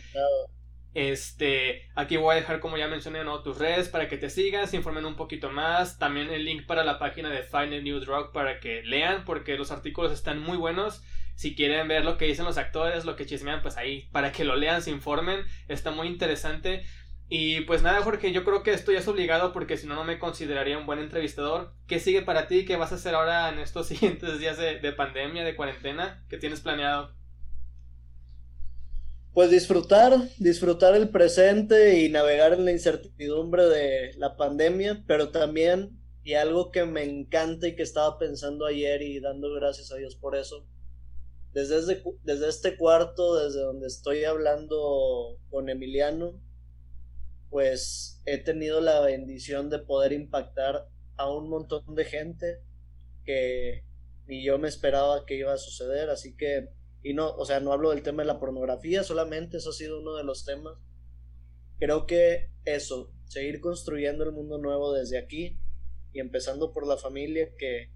[0.94, 3.42] Este, aquí voy a dejar, como ya mencioné, ¿no?
[3.42, 5.98] tus redes para que te sigan, se informen un poquito más.
[5.98, 9.58] También el link para la página de Find a New Drug para que lean, porque
[9.58, 11.02] los artículos están muy buenos.
[11.34, 14.44] Si quieren ver lo que dicen los actores, lo que chismean, pues ahí, para que
[14.44, 15.44] lo lean, se informen.
[15.68, 16.84] Está muy interesante.
[17.28, 20.04] Y pues nada, Jorge, yo creo que esto ya es obligado porque si no, no
[20.04, 21.72] me consideraría un buen entrevistador.
[21.86, 22.66] ¿Qué sigue para ti?
[22.66, 26.24] ¿Qué vas a hacer ahora en estos siguientes días de, pandemia, de cuarentena?
[26.28, 27.12] ¿Qué tienes planeado?
[29.32, 35.98] Pues disfrutar, disfrutar el presente y navegar en la incertidumbre de la pandemia, pero también,
[36.22, 40.14] y algo que me encanta y que estaba pensando ayer y dando gracias a Dios
[40.14, 40.64] por eso,
[41.52, 46.40] desde, desde, desde este cuarto, desde donde estoy hablando con Emiliano,
[47.50, 52.60] pues he tenido la bendición de poder impactar a un montón de gente
[53.24, 53.84] que
[54.26, 56.68] ni yo me esperaba que iba a suceder, así que,
[57.02, 60.00] y no, o sea, no hablo del tema de la pornografía, solamente eso ha sido
[60.00, 60.78] uno de los temas.
[61.78, 65.58] Creo que eso, seguir construyendo el mundo nuevo desde aquí
[66.12, 67.92] y empezando por la familia que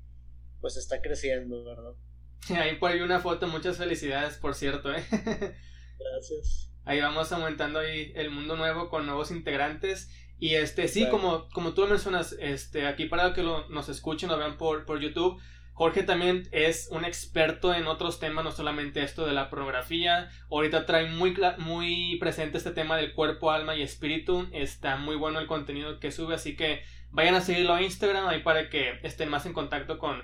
[0.61, 1.95] pues está creciendo, ¿verdad?
[2.51, 5.05] Ahí por ahí una foto, muchas felicidades, por cierto, ¿eh?
[5.99, 10.11] Gracias ahí vamos aumentando ahí el mundo nuevo con nuevos integrantes.
[10.41, 14.39] Y este, sí, como, como tú mencionas, este, aquí para que lo, nos escuchen o
[14.39, 15.39] vean por, por YouTube,
[15.75, 20.31] Jorge también es un experto en otros temas, no solamente esto de la pornografía.
[20.51, 24.49] Ahorita trae muy, muy presente este tema del cuerpo, alma y espíritu.
[24.53, 28.43] Está muy bueno el contenido que sube, así que vayan a seguirlo a Instagram ahí
[28.43, 30.23] para que estén más en contacto con,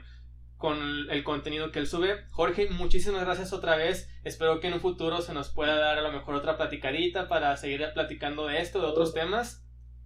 [0.56, 2.24] con el contenido que él sube.
[2.30, 4.08] Jorge, muchísimas gracias otra vez.
[4.24, 7.56] Espero que en un futuro se nos pueda dar a lo mejor otra platicadita para
[7.56, 9.64] seguir platicando de esto, de otros temas.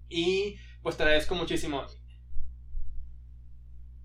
[0.09, 1.87] Y pues te agradezco muchísimo.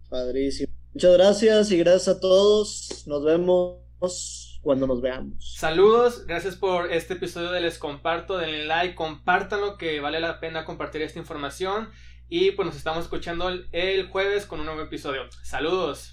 [0.10, 0.74] Padrísimo.
[0.94, 3.06] Muchas gracias y gracias a todos.
[3.08, 5.56] Nos vemos cuando nos veamos.
[5.58, 8.38] Saludos, gracias por este episodio de Les Comparto.
[8.38, 11.90] Denle like, compártanlo que vale la pena compartir esta información.
[12.30, 15.24] Y pues nos estamos escuchando el jueves con un nuevo episodio.
[15.44, 16.13] Saludos.